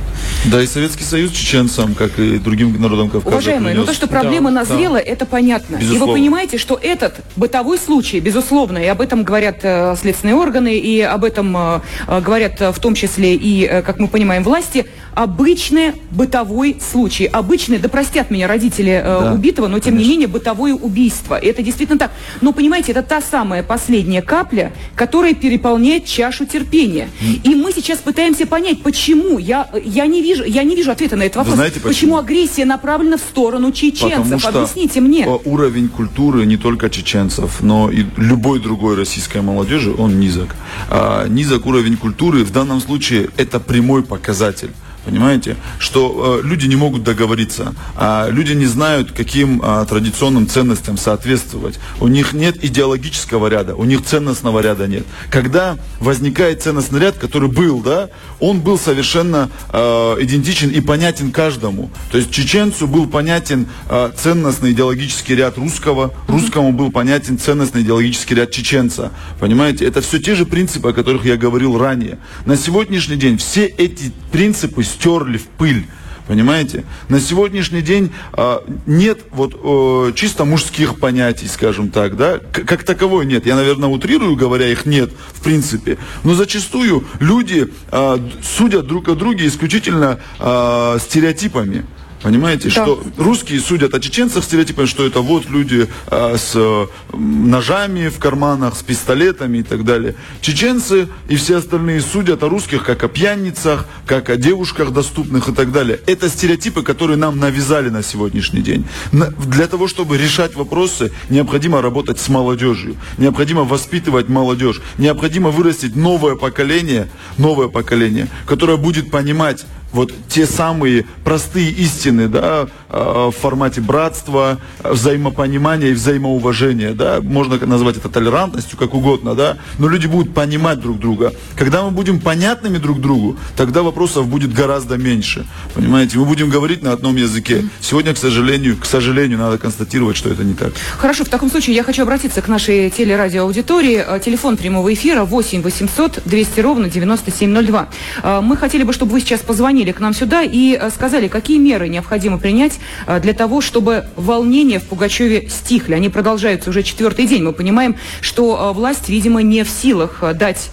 Да, 0.47 0.63
и 0.63 0.67
Советский 0.67 1.05
Союз 1.05 1.33
чеченцам, 1.33 1.95
как 1.95 2.19
и 2.19 2.39
другим 2.39 2.81
народам 2.81 3.09
Кавказа. 3.09 3.37
Уважаемые, 3.37 3.75
ну 3.75 3.85
то, 3.85 3.95
что 3.95 4.07
проблема 4.07 4.51
да, 4.51 4.61
назрела, 4.61 4.99
да. 4.99 5.01
это 5.01 5.27
понятно. 5.27 5.77
Безусловно. 5.77 6.05
И 6.05 6.07
вы 6.07 6.13
понимаете, 6.19 6.59
что 6.59 6.79
этот 6.81 7.21
бытовой 7.37 7.79
случай, 7.79 8.21
безусловно, 8.21 8.79
и 8.79 8.87
об 8.87 9.01
этом 9.01 9.25
говорят 9.25 9.61
э, 9.63 9.97
следственные 10.01 10.35
органы, 10.35 10.79
и 10.79 11.01
об 11.01 11.25
этом 11.25 11.57
э, 11.57 11.81
э 12.07 12.21
говорят 12.21 12.61
э, 12.61 12.73
в 12.73 12.79
том 12.79 12.95
числе 12.95 13.35
и, 13.35 13.65
э, 13.65 13.83
как 13.83 13.99
мы 13.99 14.09
понимаем, 14.09 14.43
власти, 14.43 14.87
обычный 15.15 15.93
бытовой 16.11 16.77
случай. 16.81 17.27
Обычный, 17.27 17.79
да 17.79 17.89
простят 17.89 18.31
меня 18.31 18.47
родители 18.47 18.93
э, 18.93 19.03
да, 19.03 19.33
убитого, 19.33 19.69
но 19.69 19.79
тем 19.79 19.95
конечно. 19.95 20.09
не 20.09 20.11
менее 20.11 20.29
бытовое 20.29 20.75
убийство. 20.75 21.35
Это 21.35 21.63
действительно 21.63 21.99
так. 21.99 22.13
Но 22.41 22.53
понимаете, 22.53 22.93
это 22.93 23.03
та 23.03 23.21
самая 23.21 23.63
последняя 23.63 24.23
капля, 24.23 24.73
которая 24.95 25.35
переполняет 25.35 26.05
чашу 26.07 26.47
терпения. 26.47 27.09
Mm. 27.21 27.41
И 27.45 27.55
мы 27.55 27.73
сейчас 27.73 27.99
пытаемся 27.99 28.47
понять, 28.47 28.83
почему. 28.83 29.39
Я, 29.39 29.69
я, 29.85 30.07
не, 30.07 30.23
вижу, 30.23 30.45
я 30.45 30.63
не 30.63 30.77
вижу 30.77 30.91
ответа 30.91 31.17
на 31.17 31.25
этот 31.25 31.37
вопрос. 31.37 31.53
Вы 31.53 31.57
знаете, 31.57 31.81
почему? 31.81 31.93
почему 31.93 32.17
агрессия 32.19 32.65
направлена 32.65 33.17
в 33.17 33.21
сторону 33.21 33.73
чеченцев? 33.73 34.25
Потому 34.25 34.41
что 34.41 34.49
Объясните 34.61 35.01
мне. 35.01 35.27
Уровень 35.45 35.89
культуры 35.89 36.47
не 36.47 36.57
только 36.57 36.91
чеченцев, 36.91 37.61
но 37.61 37.91
и 37.91 38.05
любой 38.17 38.61
другой 38.61 38.97
российской 38.97 39.43
молодежи, 39.43 39.93
он 39.97 40.21
низок. 40.21 40.55
А, 40.89 41.27
низок 41.29 41.67
уровень 41.67 41.97
культуры 41.97 42.45
в 42.45 42.53
данном 42.53 42.81
случае 42.81 43.31
это 43.37 43.61
прямой 43.61 44.03
показатель. 44.03 44.71
Понимаете, 45.05 45.57
что 45.79 46.41
э, 46.43 46.47
люди 46.47 46.67
не 46.67 46.77
могут 46.77 47.03
договориться, 47.03 47.75
а 47.97 48.29
люди 48.29 48.53
не 48.53 48.67
знают, 48.67 49.13
каким 49.13 49.63
э, 49.63 49.87
традиционным 49.89 50.47
ценностям 50.47 50.99
соответствовать. 50.99 51.79
У 52.01 52.09
них 52.09 52.35
нет 52.35 52.63
идеологического 52.63 53.47
ряда, 53.47 53.77
у 53.77 53.85
них 53.85 54.05
ценностного 54.05 54.61
ряда 54.61 54.87
нет. 54.87 55.07
Когда 55.31 55.79
возникает 56.01 56.63
ценностный 56.63 57.01
ряд, 57.01 57.17
который 57.17 57.49
был, 57.49 57.81
да, 57.81 58.11
он 58.41 58.61
был 58.61 58.79
совершенно 58.79 59.51
э, 59.73 59.79
идентичен 60.21 60.69
и 60.69 60.81
понятен 60.81 61.33
каждому. 61.33 61.91
То 62.11 62.19
есть 62.19 62.31
чеченцу 62.31 62.87
был 62.87 63.07
понятен 63.07 63.69
э, 63.89 64.11
ценностный 64.15 64.73
идеологический 64.73 65.35
ряд 65.35 65.57
русского, 65.57 66.13
русскому 66.29 66.73
был 66.73 66.91
понятен 66.91 67.39
ценностный 67.39 67.83
идеологический 67.83 68.35
ряд 68.35 68.51
чеченца. 68.51 69.13
Понимаете, 69.39 69.87
это 69.87 70.03
все 70.03 70.19
те 70.19 70.35
же 70.35 70.45
принципы, 70.45 70.91
о 70.91 70.93
которых 70.93 71.25
я 71.25 71.39
говорил 71.39 71.79
ранее. 71.79 72.19
На 72.45 72.59
сегодняшний 72.59 73.17
день 73.17 73.39
все 73.39 73.65
эти 73.65 74.13
принципы 74.31 74.83
стерли 74.91 75.39
в 75.39 75.47
пыль. 75.47 75.87
Понимаете? 76.27 76.85
На 77.09 77.19
сегодняшний 77.19 77.83
день 77.83 78.13
а, 78.35 78.63
нет 78.87 79.19
вот 79.33 79.59
э, 79.61 80.13
чисто 80.15 80.45
мужских 80.45 81.01
понятий, 81.01 81.49
скажем 81.49 81.91
так, 81.91 82.17
да, 82.17 82.39
К- 82.39 82.63
как 82.65 82.85
таковой 82.85 83.27
нет. 83.27 83.47
Я, 83.47 83.57
наверное, 83.57 83.89
утрирую, 83.89 84.37
говоря, 84.37 84.69
их 84.69 84.87
нет, 84.87 85.11
в 85.33 85.43
принципе. 85.43 85.99
Но 86.23 86.35
зачастую 86.35 87.05
люди 87.19 87.73
а, 87.91 88.25
судят 88.45 88.87
друг 88.87 89.09
о 89.09 89.17
друге 89.17 89.49
исключительно 89.49 90.21
а, 90.39 90.99
стереотипами. 91.01 91.85
Понимаете, 92.23 92.65
да. 92.69 92.71
что 92.71 93.03
русские 93.17 93.61
судят 93.61 93.95
о 93.95 94.01
чеченцах 94.01 94.45
стереотипами, 94.45 94.87
что 94.87 95.07
это 95.07 95.21
вот 95.21 95.49
люди 95.49 95.89
а, 96.07 96.37
с 96.37 96.53
а, 96.55 96.89
ножами 97.15 98.09
в 98.09 98.19
карманах, 98.19 98.77
с 98.77 98.83
пистолетами 98.83 99.59
и 99.59 99.63
так 99.63 99.85
далее. 99.85 100.15
Чеченцы 100.43 101.09
и 101.29 101.37
все 101.37 101.57
остальные 101.57 102.03
судят 102.03 102.43
о 102.43 102.49
русских 102.49 102.85
как 102.85 103.03
о 103.05 103.09
пьяницах, 103.09 103.87
как 104.07 104.29
о 104.29 104.37
девушках 104.37 104.93
доступных 104.93 105.49
и 105.49 105.53
так 105.53 105.73
далее. 105.73 105.99
Это 106.07 106.29
стереотипы, 106.29 106.83
которые 106.83 107.17
нам 107.17 107.39
навязали 107.39 107.89
на 107.89 108.03
сегодняшний 108.03 108.61
день. 108.61 108.85
На, 109.13 109.29
для 109.31 109.67
того, 109.67 109.89
чтобы 109.89 110.19
решать 110.19 110.55
вопросы, 110.55 111.13
необходимо 111.31 111.81
работать 111.81 112.21
с 112.21 112.29
молодежью, 112.29 112.97
необходимо 113.17 113.65
воспитывать 113.65 114.29
молодежь, 114.29 114.83
необходимо 114.99 115.51
вырастить 115.51 115.97
новое 115.97 116.37
поколение, 116.37 117.09
новое 117.39 117.69
поколение, 117.69 118.29
которое 118.47 118.77
будет 118.77 119.11
понимать 119.11 119.65
вот 119.93 120.13
те 120.29 120.47
самые 120.47 121.05
простые 121.25 121.71
истины, 121.71 122.29
да, 122.29 122.69
в 122.91 123.33
формате 123.33 123.81
братства, 123.81 124.59
взаимопонимания 124.83 125.89
и 125.89 125.93
взаимоуважения, 125.93 126.93
да, 126.93 127.21
можно 127.21 127.59
назвать 127.67 127.97
это 127.97 128.09
толерантностью, 128.09 128.79
как 128.79 128.95
угодно, 128.95 129.35
да, 129.35 129.57
но 129.79 129.89
люди 129.89 130.07
будут 130.07 130.35
понимать 130.35 130.81
друг 130.81 130.99
друга. 130.99 131.33
Когда 131.57 131.83
мы 131.83 131.91
будем 131.91 132.21
понятными 132.21 132.79
друг 132.79 133.01
другу, 133.01 133.37
тогда 133.57 133.83
вопросов 133.83 134.27
будет 134.27 134.53
гораздо 134.53 134.97
меньше, 134.97 135.47
понимаете, 135.75 136.19
мы 136.19 136.25
будем 136.25 136.51
говорить 136.51 136.83
на 136.83 136.93
одном 136.93 137.17
языке. 137.17 137.65
Сегодня, 137.81 138.15
к 138.15 138.19
сожалению, 138.19 138.77
к 138.77 138.85
сожалению, 138.85 139.39
надо 139.39 139.59
констатировать, 139.59 140.17
что 140.17 140.31
это 140.31 140.45
не 140.45 140.55
так. 140.55 140.73
Хорошо, 140.99 141.25
в 141.25 141.29
таком 141.29 141.51
случае 141.51 141.77
я 141.77 141.83
хочу 141.83 142.03
обратиться 142.03 142.43
к 142.43 142.49
нашей 142.49 142.91
телерадиоаудитории. 142.91 144.05
Э, 144.07 144.21
телефон 144.21 144.57
прямого 144.57 144.93
эфира 144.93 145.25
8 145.25 145.63
800 145.63 146.23
200 146.25 146.61
ровно 146.61 146.89
9702. 146.89 147.89
Э, 148.23 148.41
мы 148.43 148.57
хотели 148.57 148.83
бы, 148.83 148.93
чтобы 148.93 149.13
вы 149.13 149.21
сейчас 149.21 149.41
позвонили 149.41 149.93
к 149.93 150.01
нам 150.01 150.15
сюда 150.15 150.43
и 150.43 150.77
э, 150.81 150.91
сказали, 150.91 151.29
какие 151.29 151.59
меры 151.59 151.89
необходимо 151.89 152.39
принять 152.39 152.75
э, 152.75 152.80
для 153.21 153.33
того, 153.33 153.61
чтобы 153.61 154.07
волнения 154.17 154.79
в 154.79 154.85
Пугачеве 154.85 155.49
стихли. 155.49 155.95
Они 155.95 156.09
продолжаются 156.09 156.71
уже 156.71 156.83
четвертый 156.83 157.27
день. 157.27 157.43
Мы 157.43 157.53
понимаем, 157.53 157.97
что 158.21 158.71
э, 158.71 158.75
власть, 158.75 159.09
видимо, 159.09 159.43
не 159.43 159.65
в 159.65 159.71
силах 159.71 160.23
дать 160.35 160.71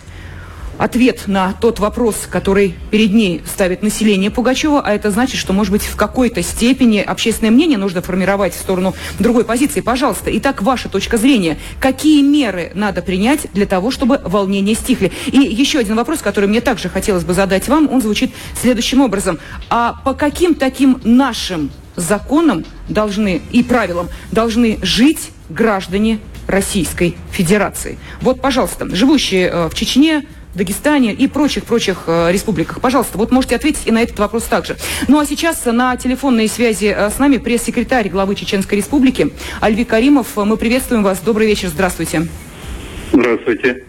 ответ 0.78 1.28
на 1.28 1.54
тот 1.54 1.80
вопрос, 1.80 2.28
который 2.30 2.76
перед 2.92 3.14
ней 3.14 3.42
ставит 3.46 3.82
население 3.82 4.32
Пугачева, 4.32 4.82
а 4.82 4.94
это 4.94 5.12
значит, 5.12 5.40
что, 5.40 5.54
может 5.54 5.72
быть, 5.72 5.84
в 5.84 5.96
какой-то 5.96 6.42
степени 6.42 7.00
общественное 7.00 7.52
мнение 7.52 7.78
нужно 7.78 8.02
формировать 8.02 8.54
в 8.54 8.60
сторону 8.60 8.94
другой 9.20 9.44
позиции. 9.44 9.82
Пожалуйста, 9.82 10.36
итак, 10.38 10.62
ваша 10.62 10.90
точка 10.90 11.18
зрения. 11.18 11.58
Какие 11.80 12.22
меры 12.22 12.72
надо 12.74 13.02
принять 13.02 13.48
для 13.54 13.66
того, 13.66 13.92
чтобы 13.92 14.22
волнения 14.24 14.76
стихли? 14.76 15.12
И 15.28 15.38
еще 15.38 15.80
один 15.80 15.96
вопрос, 15.96 16.20
который 16.20 16.48
мне 16.48 16.62
также 16.62 16.90
хотелось 16.90 17.24
бы 17.24 17.34
задать 17.34 17.68
вам, 17.68 17.90
он 17.92 18.02
звучит 18.02 18.32
следующим 18.60 19.02
образом. 19.02 19.40
А 19.70 19.96
по 20.04 20.14
каким 20.14 20.56
таким 20.56 21.00
нашим 21.04 21.72
законам 21.98 22.64
должны 22.88 23.42
и 23.52 23.64
правилам 23.64 24.08
должны 24.32 24.80
жить 24.82 25.32
граждане 25.50 26.20
Российской 26.48 27.18
Федерации? 27.32 27.98
Вот, 28.22 28.40
пожалуйста, 28.40 28.88
живущие 28.96 29.50
э, 29.50 29.68
в 29.68 29.74
Чечне, 29.74 30.26
Дагестане 30.54 31.14
и 31.14 31.28
прочих-прочих 31.28 32.04
э, 32.08 32.32
республиках. 32.32 32.80
Пожалуйста, 32.80 33.18
вот 33.18 33.32
можете 33.32 33.56
ответить 33.56 33.82
и 33.86 33.92
на 33.92 34.02
этот 34.02 34.18
вопрос 34.18 34.44
также. 34.44 34.78
Ну 35.08 35.20
а 35.20 35.26
сейчас 35.26 35.66
на 35.66 35.96
телефонной 35.98 36.48
связи 36.48 36.94
э, 36.96 37.10
с 37.10 37.20
нами 37.20 37.38
пресс-секретарь 37.38 38.10
главы 38.10 38.36
Чеченской 38.36 38.78
Республики 38.78 39.34
Альви 39.60 39.84
Каримов. 39.84 40.36
Мы 40.36 40.58
приветствуем 40.58 41.04
вас. 41.04 41.20
Добрый 41.20 41.48
вечер. 41.48 41.70
Здравствуйте. 41.70 42.28
Здравствуйте. 43.12 43.87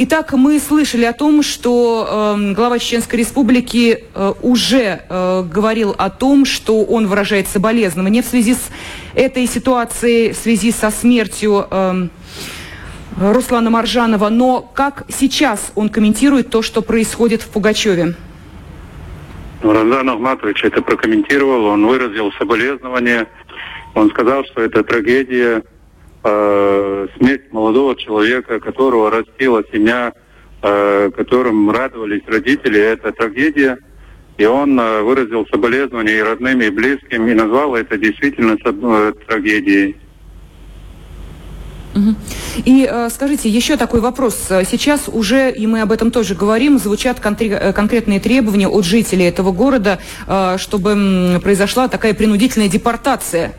Итак, 0.00 0.32
мы 0.32 0.60
слышали 0.60 1.04
о 1.06 1.12
том, 1.12 1.42
что 1.42 2.36
э, 2.38 2.52
глава 2.52 2.78
Чеченской 2.78 3.18
Республики 3.18 4.04
э, 4.14 4.32
уже 4.42 5.00
э, 5.08 5.42
говорил 5.42 5.92
о 5.98 6.08
том, 6.08 6.44
что 6.44 6.84
он 6.84 7.08
выражает 7.08 7.48
соболезнования 7.48 8.22
в 8.22 8.26
связи 8.26 8.54
с 8.54 8.70
этой 9.16 9.48
ситуацией, 9.48 10.30
в 10.30 10.36
связи 10.36 10.70
со 10.70 10.92
смертью 10.92 11.66
э, 11.68 12.06
Руслана 13.20 13.70
Маржанова, 13.70 14.28
но 14.28 14.60
как 14.72 15.02
сейчас 15.08 15.72
он 15.74 15.88
комментирует 15.88 16.48
то, 16.48 16.62
что 16.62 16.80
происходит 16.80 17.42
в 17.42 17.48
Пугачеве? 17.48 18.14
Ну, 19.64 19.72
Рамзан 19.72 20.10
Ахматович 20.10 20.62
это 20.62 20.80
прокомментировал, 20.80 21.64
он 21.64 21.84
выразил 21.84 22.30
соболезнования, 22.38 23.26
он 23.96 24.10
сказал, 24.10 24.44
что 24.44 24.62
это 24.62 24.84
трагедия, 24.84 25.64
э, 26.24 27.06
смерть 27.16 27.52
молодого 27.52 27.96
человека, 27.96 28.60
которого 28.60 29.10
растила 29.10 29.62
семья, 29.72 30.12
э, 30.62 31.10
которым 31.16 31.70
радовались 31.70 32.22
родители, 32.26 32.80
это 32.80 33.12
трагедия. 33.12 33.78
И 34.36 34.44
он 34.44 34.78
э, 34.78 35.02
выразил 35.02 35.46
соболезнования 35.50 36.18
и 36.18 36.22
родным, 36.22 36.60
и 36.60 36.70
близким, 36.70 37.26
и 37.26 37.34
назвал 37.34 37.74
это 37.74 37.96
действительно 37.98 38.56
э, 38.64 39.12
трагедией. 39.26 39.96
И 42.64 42.88
э, 42.88 43.08
скажите, 43.10 43.48
еще 43.48 43.76
такой 43.76 44.00
вопрос. 44.00 44.36
Сейчас 44.70 45.08
уже, 45.08 45.50
и 45.50 45.66
мы 45.66 45.80
об 45.80 45.90
этом 45.90 46.10
тоже 46.12 46.34
говорим, 46.34 46.78
звучат 46.78 47.18
э, 47.18 47.72
конкретные 47.72 48.20
требования 48.20 48.68
от 48.68 48.84
жителей 48.84 49.26
этого 49.26 49.50
города, 49.52 49.98
чтобы 50.56 51.40
произошла 51.42 51.88
такая 51.88 52.14
принудительная 52.14 52.68
депортация 52.68 53.54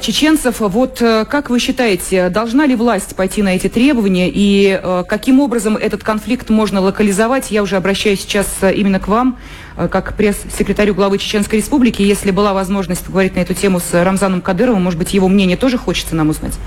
чеченцев. 0.00 0.60
Вот 0.60 0.98
как 0.98 1.50
вы 1.50 1.58
считаете, 1.58 2.28
должна 2.30 2.66
ли 2.66 2.74
власть 2.74 3.14
пойти 3.14 3.42
на 3.42 3.56
эти 3.56 3.68
требования 3.68 4.30
и 4.32 4.80
каким 5.06 5.40
образом 5.40 5.76
этот 5.76 6.02
конфликт 6.02 6.48
можно 6.48 6.80
локализовать? 6.80 7.50
Я 7.50 7.62
уже 7.62 7.76
обращаюсь 7.76 8.20
сейчас 8.20 8.48
именно 8.62 9.00
к 9.00 9.08
вам, 9.08 9.38
как 9.76 10.16
пресс-секретарю 10.16 10.94
главы 10.94 11.18
Чеченской 11.18 11.58
Республики. 11.58 12.00
Если 12.02 12.30
была 12.30 12.54
возможность 12.54 13.04
поговорить 13.04 13.36
на 13.36 13.40
эту 13.40 13.54
тему 13.54 13.78
с 13.80 13.92
Рамзаном 13.92 14.40
Кадыровым, 14.40 14.82
может 14.82 14.98
быть, 14.98 15.12
его 15.12 15.28
мнение 15.28 15.56
тоже 15.56 15.76
хочется 15.76 16.16
нам 16.16 16.30
узнать? 16.30 16.58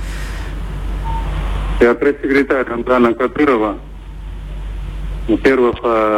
Я 1.80 1.94
пресс-секретарь 1.96 2.66
Рамзана 2.66 3.14
Кадырова. 3.14 3.78
Во-первых, 5.28 5.76
э, 5.84 6.18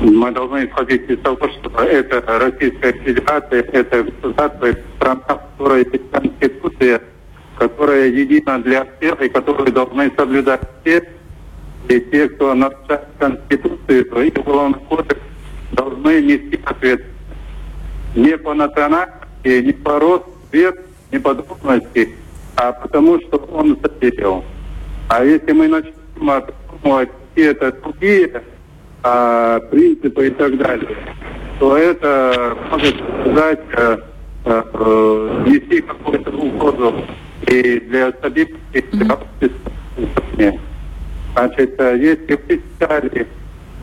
мы 0.00 0.30
должны 0.32 0.66
исходить 0.66 1.08
из 1.10 1.18
того, 1.20 1.48
что 1.48 1.70
это 1.82 2.22
Российская 2.38 2.92
Федерация, 2.92 3.62
это 3.62 4.04
государство, 4.04 4.66
это 4.66 4.80
страна, 4.96 5.20
в 5.20 5.58
которой 5.58 5.86
есть 5.92 6.10
Конституция, 6.10 7.02
которая 7.58 8.06
едина 8.08 8.62
для 8.62 8.86
всех 8.96 9.20
и 9.20 9.28
которую 9.28 9.72
должны 9.72 10.10
соблюдать 10.16 10.60
все. 10.82 11.06
И 11.88 12.00
те, 12.00 12.28
кто 12.28 12.54
нарушает 12.54 13.06
Конституцию, 13.18 14.06
и 14.26 14.38
Уголовный 14.38 14.78
кодекс, 14.88 15.20
должны 15.72 16.22
нести 16.22 16.60
ответственность. 16.64 17.16
Не 18.14 18.38
по 18.38 18.54
национальности, 18.54 19.62
не 19.62 19.72
по 19.72 19.98
росту, 19.98 20.30
цвет, 20.50 20.80
не 21.12 21.18
по 21.18 21.34
должности, 21.34 22.14
а 22.56 22.72
потому 22.72 23.20
что 23.20 23.36
он 23.52 23.78
захотел. 23.82 24.44
А 25.08 25.24
если 25.24 25.52
мы 25.52 25.68
начнем 25.68 25.92
придумывать 26.16 27.10
какие-то 27.34 27.72
другие 27.72 28.42
а, 29.02 29.60
принципы 29.60 30.28
и 30.28 30.30
так 30.30 30.56
далее, 30.58 30.96
то 31.58 31.76
это 31.76 32.56
может 32.70 32.96
сказать 33.20 33.60
э, 33.72 33.98
э, 34.44 35.44
нести 35.46 35.80
какую-то 35.82 36.30
угрозу 36.30 36.94
и 37.46 37.80
для 37.80 38.12
стабильности 38.12 38.84
для 38.92 39.14
общества. 39.14 39.72
Значит, 41.34 41.74
э, 41.78 41.98
если 41.98 42.40
вы 42.48 42.62
читали 42.62 43.26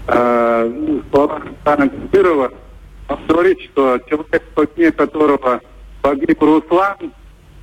э, 0.08 0.72
ну, 0.76 1.02
слова 1.12 1.42
Александра 1.66 1.90
Кадырова, 1.90 2.52
он 3.10 3.18
говорит, 3.28 3.60
что 3.62 4.00
человек, 4.10 4.44
по 4.54 4.68
вине 4.76 4.92
которого 4.92 5.62
погиб 6.02 6.42
Руслан, 6.42 7.14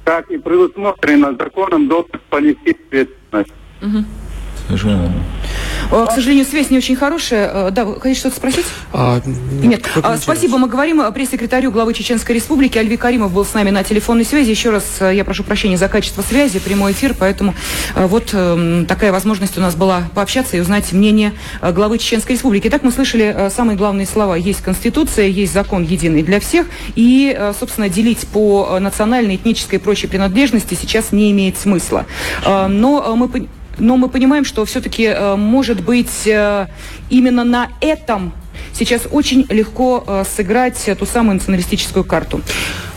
как 0.04 0.30
и 0.30 0.38
предусмотрено 0.38 1.34
законом, 1.38 1.88
должен 1.88 2.20
понести 2.30 2.70
ответственность. 2.70 3.52
Совершенно 4.66 5.02
верно. 5.02 5.16
Э, 5.16 5.53
К 6.06 6.10
сожалению, 6.12 6.44
связь 6.44 6.70
не 6.70 6.78
очень 6.78 6.96
хорошая. 6.96 7.68
Э, 7.68 7.70
Да, 7.70 7.84
вы 7.84 8.00
хотите 8.00 8.18
что-то 8.20 8.36
спросить? 8.36 8.66
А, 8.92 9.20
Нет. 9.24 9.24
А, 9.24 9.92
прокомментировать. 9.94 10.22
Спасибо. 10.22 10.58
Мы 10.58 10.68
говорим 10.68 11.00
э, 11.00 11.12
пресс-секретарю 11.12 11.70
главы 11.70 11.94
Чеченской 11.94 12.34
Республики. 12.34 12.78
Альви 12.78 12.96
Каримов 12.96 13.32
был 13.32 13.44
с 13.44 13.54
нами 13.54 13.70
на 13.70 13.84
телефонной 13.84 14.24
связи. 14.24 14.50
Еще 14.50 14.70
раз 14.70 14.84
э, 15.00 15.14
я 15.14 15.24
прошу 15.24 15.44
прощения 15.44 15.76
за 15.76 15.88
качество 15.88 16.22
связи, 16.22 16.58
прямой 16.58 16.92
эфир, 16.92 17.14
поэтому 17.18 17.54
э, 17.94 18.06
вот 18.06 18.30
э, 18.32 18.84
такая 18.88 19.12
возможность 19.12 19.56
у 19.58 19.60
нас 19.60 19.74
была 19.74 20.04
пообщаться 20.14 20.56
и 20.56 20.60
узнать 20.60 20.92
мнение 20.92 21.32
э, 21.60 21.72
главы 21.72 21.98
Чеченской 21.98 22.34
Республики. 22.34 22.68
Итак, 22.68 22.82
мы 22.82 22.90
слышали 22.90 23.32
э, 23.36 23.50
самые 23.50 23.76
главные 23.76 24.06
слова. 24.06 24.34
Есть 24.34 24.62
Конституция, 24.62 25.26
есть 25.26 25.52
закон 25.52 25.82
единый 25.84 26.22
для 26.22 26.40
всех. 26.40 26.66
И, 26.96 27.34
э, 27.36 27.52
собственно, 27.58 27.88
делить 27.88 28.26
по 28.32 28.68
э, 28.70 28.78
национальной, 28.80 29.36
этнической 29.36 29.78
и 29.78 29.82
прочей 29.82 30.06
принадлежности 30.06 30.74
сейчас 30.74 31.12
не 31.12 31.30
имеет 31.30 31.58
смысла. 31.58 32.06
Э, 32.44 32.66
Но 32.66 33.04
э, 33.06 33.14
мы 33.14 33.28
но 33.78 33.96
мы 33.96 34.08
понимаем, 34.08 34.44
что 34.44 34.64
все-таки, 34.64 35.14
может 35.36 35.82
быть, 35.82 36.26
э, 36.26 36.66
именно 37.10 37.44
на 37.44 37.68
этом 37.80 38.32
сейчас 38.72 39.02
очень 39.10 39.46
легко 39.48 40.04
э, 40.06 40.24
сыграть 40.36 40.90
ту 40.98 41.06
самую 41.06 41.34
националистическую 41.34 42.04
карту. 42.04 42.40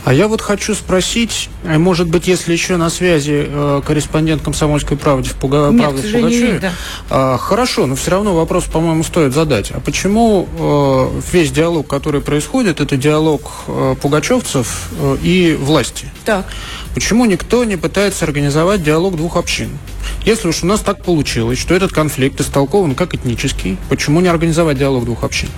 А 0.04 0.14
я 0.14 0.26
вот 0.28 0.40
хочу 0.40 0.74
спросить, 0.74 1.50
э, 1.64 1.76
может 1.76 2.08
быть, 2.08 2.28
если 2.28 2.52
еще 2.52 2.76
на 2.76 2.88
связи 2.88 3.44
э, 3.46 3.82
корреспондент 3.86 4.42
«Комсомольской 4.42 4.96
правды» 4.96 5.28
в, 5.28 5.34
Пуга... 5.34 5.68
Нет, 5.70 5.82
правды 5.82 6.08
в 6.08 6.12
Пугачеве? 6.12 6.58
да. 6.60 6.72
А, 7.10 7.36
хорошо, 7.36 7.86
но 7.86 7.94
все 7.94 8.12
равно 8.12 8.34
вопрос, 8.34 8.64
по-моему, 8.64 9.02
стоит 9.02 9.34
задать. 9.34 9.70
А 9.70 9.80
почему 9.80 10.48
э, 10.58 11.20
весь 11.32 11.50
диалог, 11.50 11.88
который 11.88 12.20
происходит, 12.20 12.80
это 12.80 12.96
диалог 12.96 13.50
э, 13.66 13.96
пугачевцев 14.00 14.88
э, 14.98 15.16
и 15.22 15.54
власти? 15.60 16.06
Так. 16.24 16.46
Почему 16.94 17.24
никто 17.26 17.64
не 17.64 17.76
пытается 17.76 18.24
организовать 18.24 18.82
диалог 18.82 19.16
двух 19.16 19.36
общин? 19.36 19.70
Если 20.24 20.48
уж 20.48 20.62
у 20.62 20.66
нас 20.66 20.80
так 20.80 21.04
получилось, 21.04 21.58
что 21.58 21.74
этот 21.74 21.92
конфликт 21.92 22.40
истолкован 22.40 22.94
как 22.94 23.14
этнический, 23.14 23.78
почему 23.88 24.20
не 24.20 24.28
организовать 24.28 24.78
диалог 24.78 25.04
двух 25.04 25.24
общин? 25.24 25.48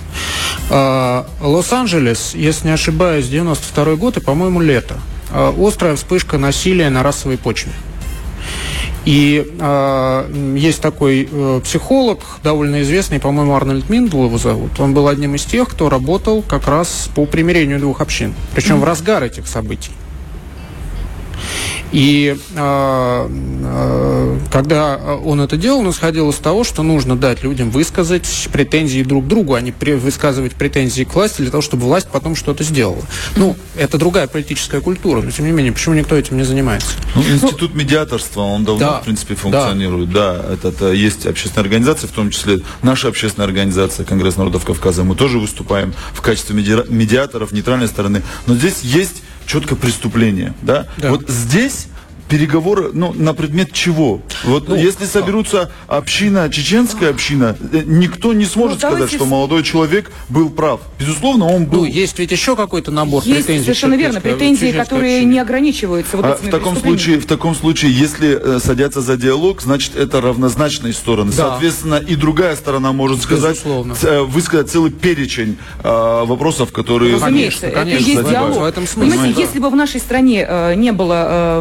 А, 0.71 1.27
Лос-Анджелес, 1.41 2.35
если 2.35 2.69
не 2.69 2.75
ошибаюсь, 2.75 3.27
92 3.27 3.97
год 3.97 4.17
и, 4.17 4.21
по-моему, 4.21 4.61
лето. 4.61 4.99
А, 5.31 5.55
Острая 5.57 5.97
вспышка 5.97 6.39
насилия 6.39 6.91
на 6.91 7.03
расовой 7.03 7.39
почве. 7.39 7.73
И 9.07 9.57
э, 9.59 10.55
есть 10.57 10.83
такой 10.83 11.27
э, 11.31 11.61
психолог, 11.65 12.21
довольно 12.45 12.83
известный, 12.83 13.19
по-моему, 13.19 13.55
Арнольд 13.55 13.89
Миндл 13.89 14.27
его 14.27 14.37
зовут. 14.37 14.79
Он 14.79 14.93
был 14.93 15.09
одним 15.09 15.35
из 15.37 15.45
тех, 15.45 15.69
кто 15.69 15.89
работал 15.89 16.43
как 16.43 16.69
раз 16.69 17.09
по 17.15 17.25
примирению 17.25 17.81
двух 17.81 18.03
общин. 18.03 18.35
Причем 18.55 18.79
в 18.81 18.85
разгар 18.85 19.25
этих 19.25 19.47
событий. 19.47 19.93
И 21.93 22.37
э, 22.55 23.29
э, 23.65 24.39
когда 24.53 24.97
он 24.97 25.41
это 25.41 25.57
делал, 25.57 25.81
он 25.81 25.91
исходил 25.91 26.31
из 26.31 26.37
того, 26.37 26.65
что 26.65 26.83
нужно 26.83 27.17
дать 27.17 27.43
людям 27.43 27.71
высказать 27.71 28.49
претензии 28.53 29.03
друг 29.03 29.25
к 29.25 29.29
другу, 29.29 29.55
а 29.55 29.61
не 29.61 29.73
высказывать 29.73 30.53
претензии 30.55 31.05
к 31.05 31.15
власти 31.15 31.43
для 31.43 31.51
того, 31.51 31.63
чтобы 31.63 31.85
власть 31.85 32.09
потом 32.09 32.37
что-то 32.37 32.63
сделала. 32.65 33.03
Ну, 33.37 33.57
это 33.77 33.99
другая 33.99 34.29
политическая 34.29 34.81
культура, 34.81 35.21
но 35.23 35.31
тем 35.31 35.47
не 35.47 35.53
менее, 35.53 35.73
почему 35.73 35.95
никто 35.95 36.17
этим 36.17 36.37
не 36.37 36.45
занимается? 36.45 36.91
Ну, 37.15 37.23
институт 37.23 37.75
медиаторства, 37.75 38.43
он 38.43 38.65
давно, 38.65 38.81
Да. 38.81 39.01
в 39.01 39.05
принципе, 39.05 39.35
функционирует. 39.35 40.13
Да, 40.13 40.37
это, 40.53 40.69
это 40.69 40.93
есть 40.93 41.27
общественная 41.27 41.65
организация, 41.65 42.09
в 42.09 42.13
том 42.13 42.31
числе 42.31 42.61
наша 42.83 43.09
общественная 43.09 43.47
организация 43.47 44.05
Конгресс 44.05 44.37
народов 44.37 44.65
Кавказа. 44.65 45.03
Мы 45.03 45.17
тоже 45.17 45.39
выступаем 45.39 45.93
в 46.13 46.21
качестве 46.21 46.55
медиа- 46.57 46.87
медиаторов 46.89 47.53
нейтральной 47.53 47.89
стороны. 47.89 48.23
Но 48.47 48.55
здесь 48.55 48.81
есть 48.83 49.23
четко 49.51 49.75
преступление. 49.75 50.55
Да? 50.63 50.87
Да. 50.99 51.11
Вот 51.11 51.29
здесь 51.29 51.89
переговоры, 52.31 52.91
ну, 52.95 53.13
на 53.15 53.35
предмет 53.35 53.73
чего? 53.73 54.23
Вот 54.45 54.69
Ну, 54.69 54.77
если 54.77 55.05
соберутся 55.05 55.71
община, 55.89 56.49
чеченская 56.49 57.11
община, 57.11 57.57
э, 57.73 57.83
никто 57.85 58.33
не 58.33 58.45
сможет 58.47 58.81
Ну, 58.83 58.89
сказать, 58.89 59.13
что 59.13 59.27
молодой 59.27 59.63
человек 59.65 60.11
был 60.29 60.49
прав. 60.49 60.81
Безусловно, 60.99 61.47
он 61.47 61.67
был. 61.67 61.81
Ну, 61.81 61.85
есть 61.85 62.19
ведь 62.19 62.31
еще 62.31 62.55
какой-то 62.57 62.91
набор 62.93 63.25
Есть 63.25 63.47
претензий. 63.47 63.65
совершенно 63.65 63.95
верно 63.95 64.21
претензии, 64.21 64.71
которые 64.73 65.17
общины. 65.19 65.33
не 65.33 65.39
ограничиваются 65.41 66.17
вот 66.17 66.25
А 66.27 66.37
в 66.37 66.49
таком 66.49 66.77
случае, 66.77 67.19
в 67.19 67.27
таком 67.27 67.55
случае, 67.55 67.93
если 67.93 68.39
э, 68.57 68.61
садятся 68.61 69.01
за 69.01 69.17
диалог, 69.17 69.61
значит 69.61 69.97
это 69.97 70.21
равнозначные 70.21 70.93
стороны. 70.93 71.33
Да. 71.33 71.51
Соответственно, 71.51 71.97
и 71.97 72.15
другая 72.15 72.55
сторона 72.55 72.93
может 72.93 73.23
сказать, 73.23 73.57
Безусловно. 73.57 73.95
э, 74.03 74.21
высказать 74.23 74.71
целый 74.71 74.93
перечень 74.93 75.59
э, 75.83 75.89
вопросов, 76.25 76.71
которые. 76.73 77.17
Разумеется, 77.17 77.63
Конечно, 77.63 77.67
это 77.67 77.75
конечно, 77.81 78.07
есть 78.21 78.31
диалог. 78.31 78.59
в 78.61 78.65
этом 78.65 78.87
смысле, 78.87 79.11
Понимаете, 79.11 79.35
да. 79.35 79.41
если 79.43 79.59
бы 79.59 79.71
в 79.71 79.75
нашей 79.77 80.01
стране 80.01 80.47
э, 80.49 80.75
не 80.77 80.93
было 80.93 81.59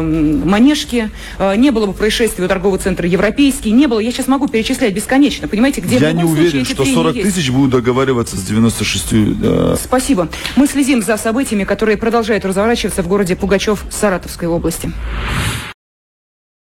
манежки, 0.60 1.10
э, 1.38 1.56
не 1.56 1.70
было 1.70 1.86
бы 1.86 1.92
происшествия 1.92 2.44
у 2.44 2.48
торгового 2.48 2.78
центра 2.78 3.08
Европейский, 3.08 3.70
не 3.72 3.86
было, 3.86 3.98
я 3.98 4.12
сейчас 4.12 4.28
могу 4.28 4.46
перечислять 4.48 4.94
бесконечно, 4.94 5.48
понимаете, 5.48 5.80
где 5.80 5.96
Я 5.96 6.12
не 6.12 6.24
уверен, 6.24 6.64
что 6.64 6.82
трения 6.82 6.94
40 6.94 7.16
есть. 7.16 7.34
тысяч 7.34 7.50
будут 7.50 7.70
договариваться 7.70 8.36
с 8.36 8.42
96. 8.42 9.06
э, 9.12 9.76
Спасибо. 9.82 10.28
Мы 10.56 10.66
следим 10.66 11.02
за 11.02 11.16
событиями, 11.16 11.64
которые 11.64 11.96
продолжают 11.96 12.44
разворачиваться 12.44 13.02
в 13.02 13.08
городе 13.08 13.36
Пугачев 13.36 13.84
Саратовской 13.90 14.48
области. 14.48 14.92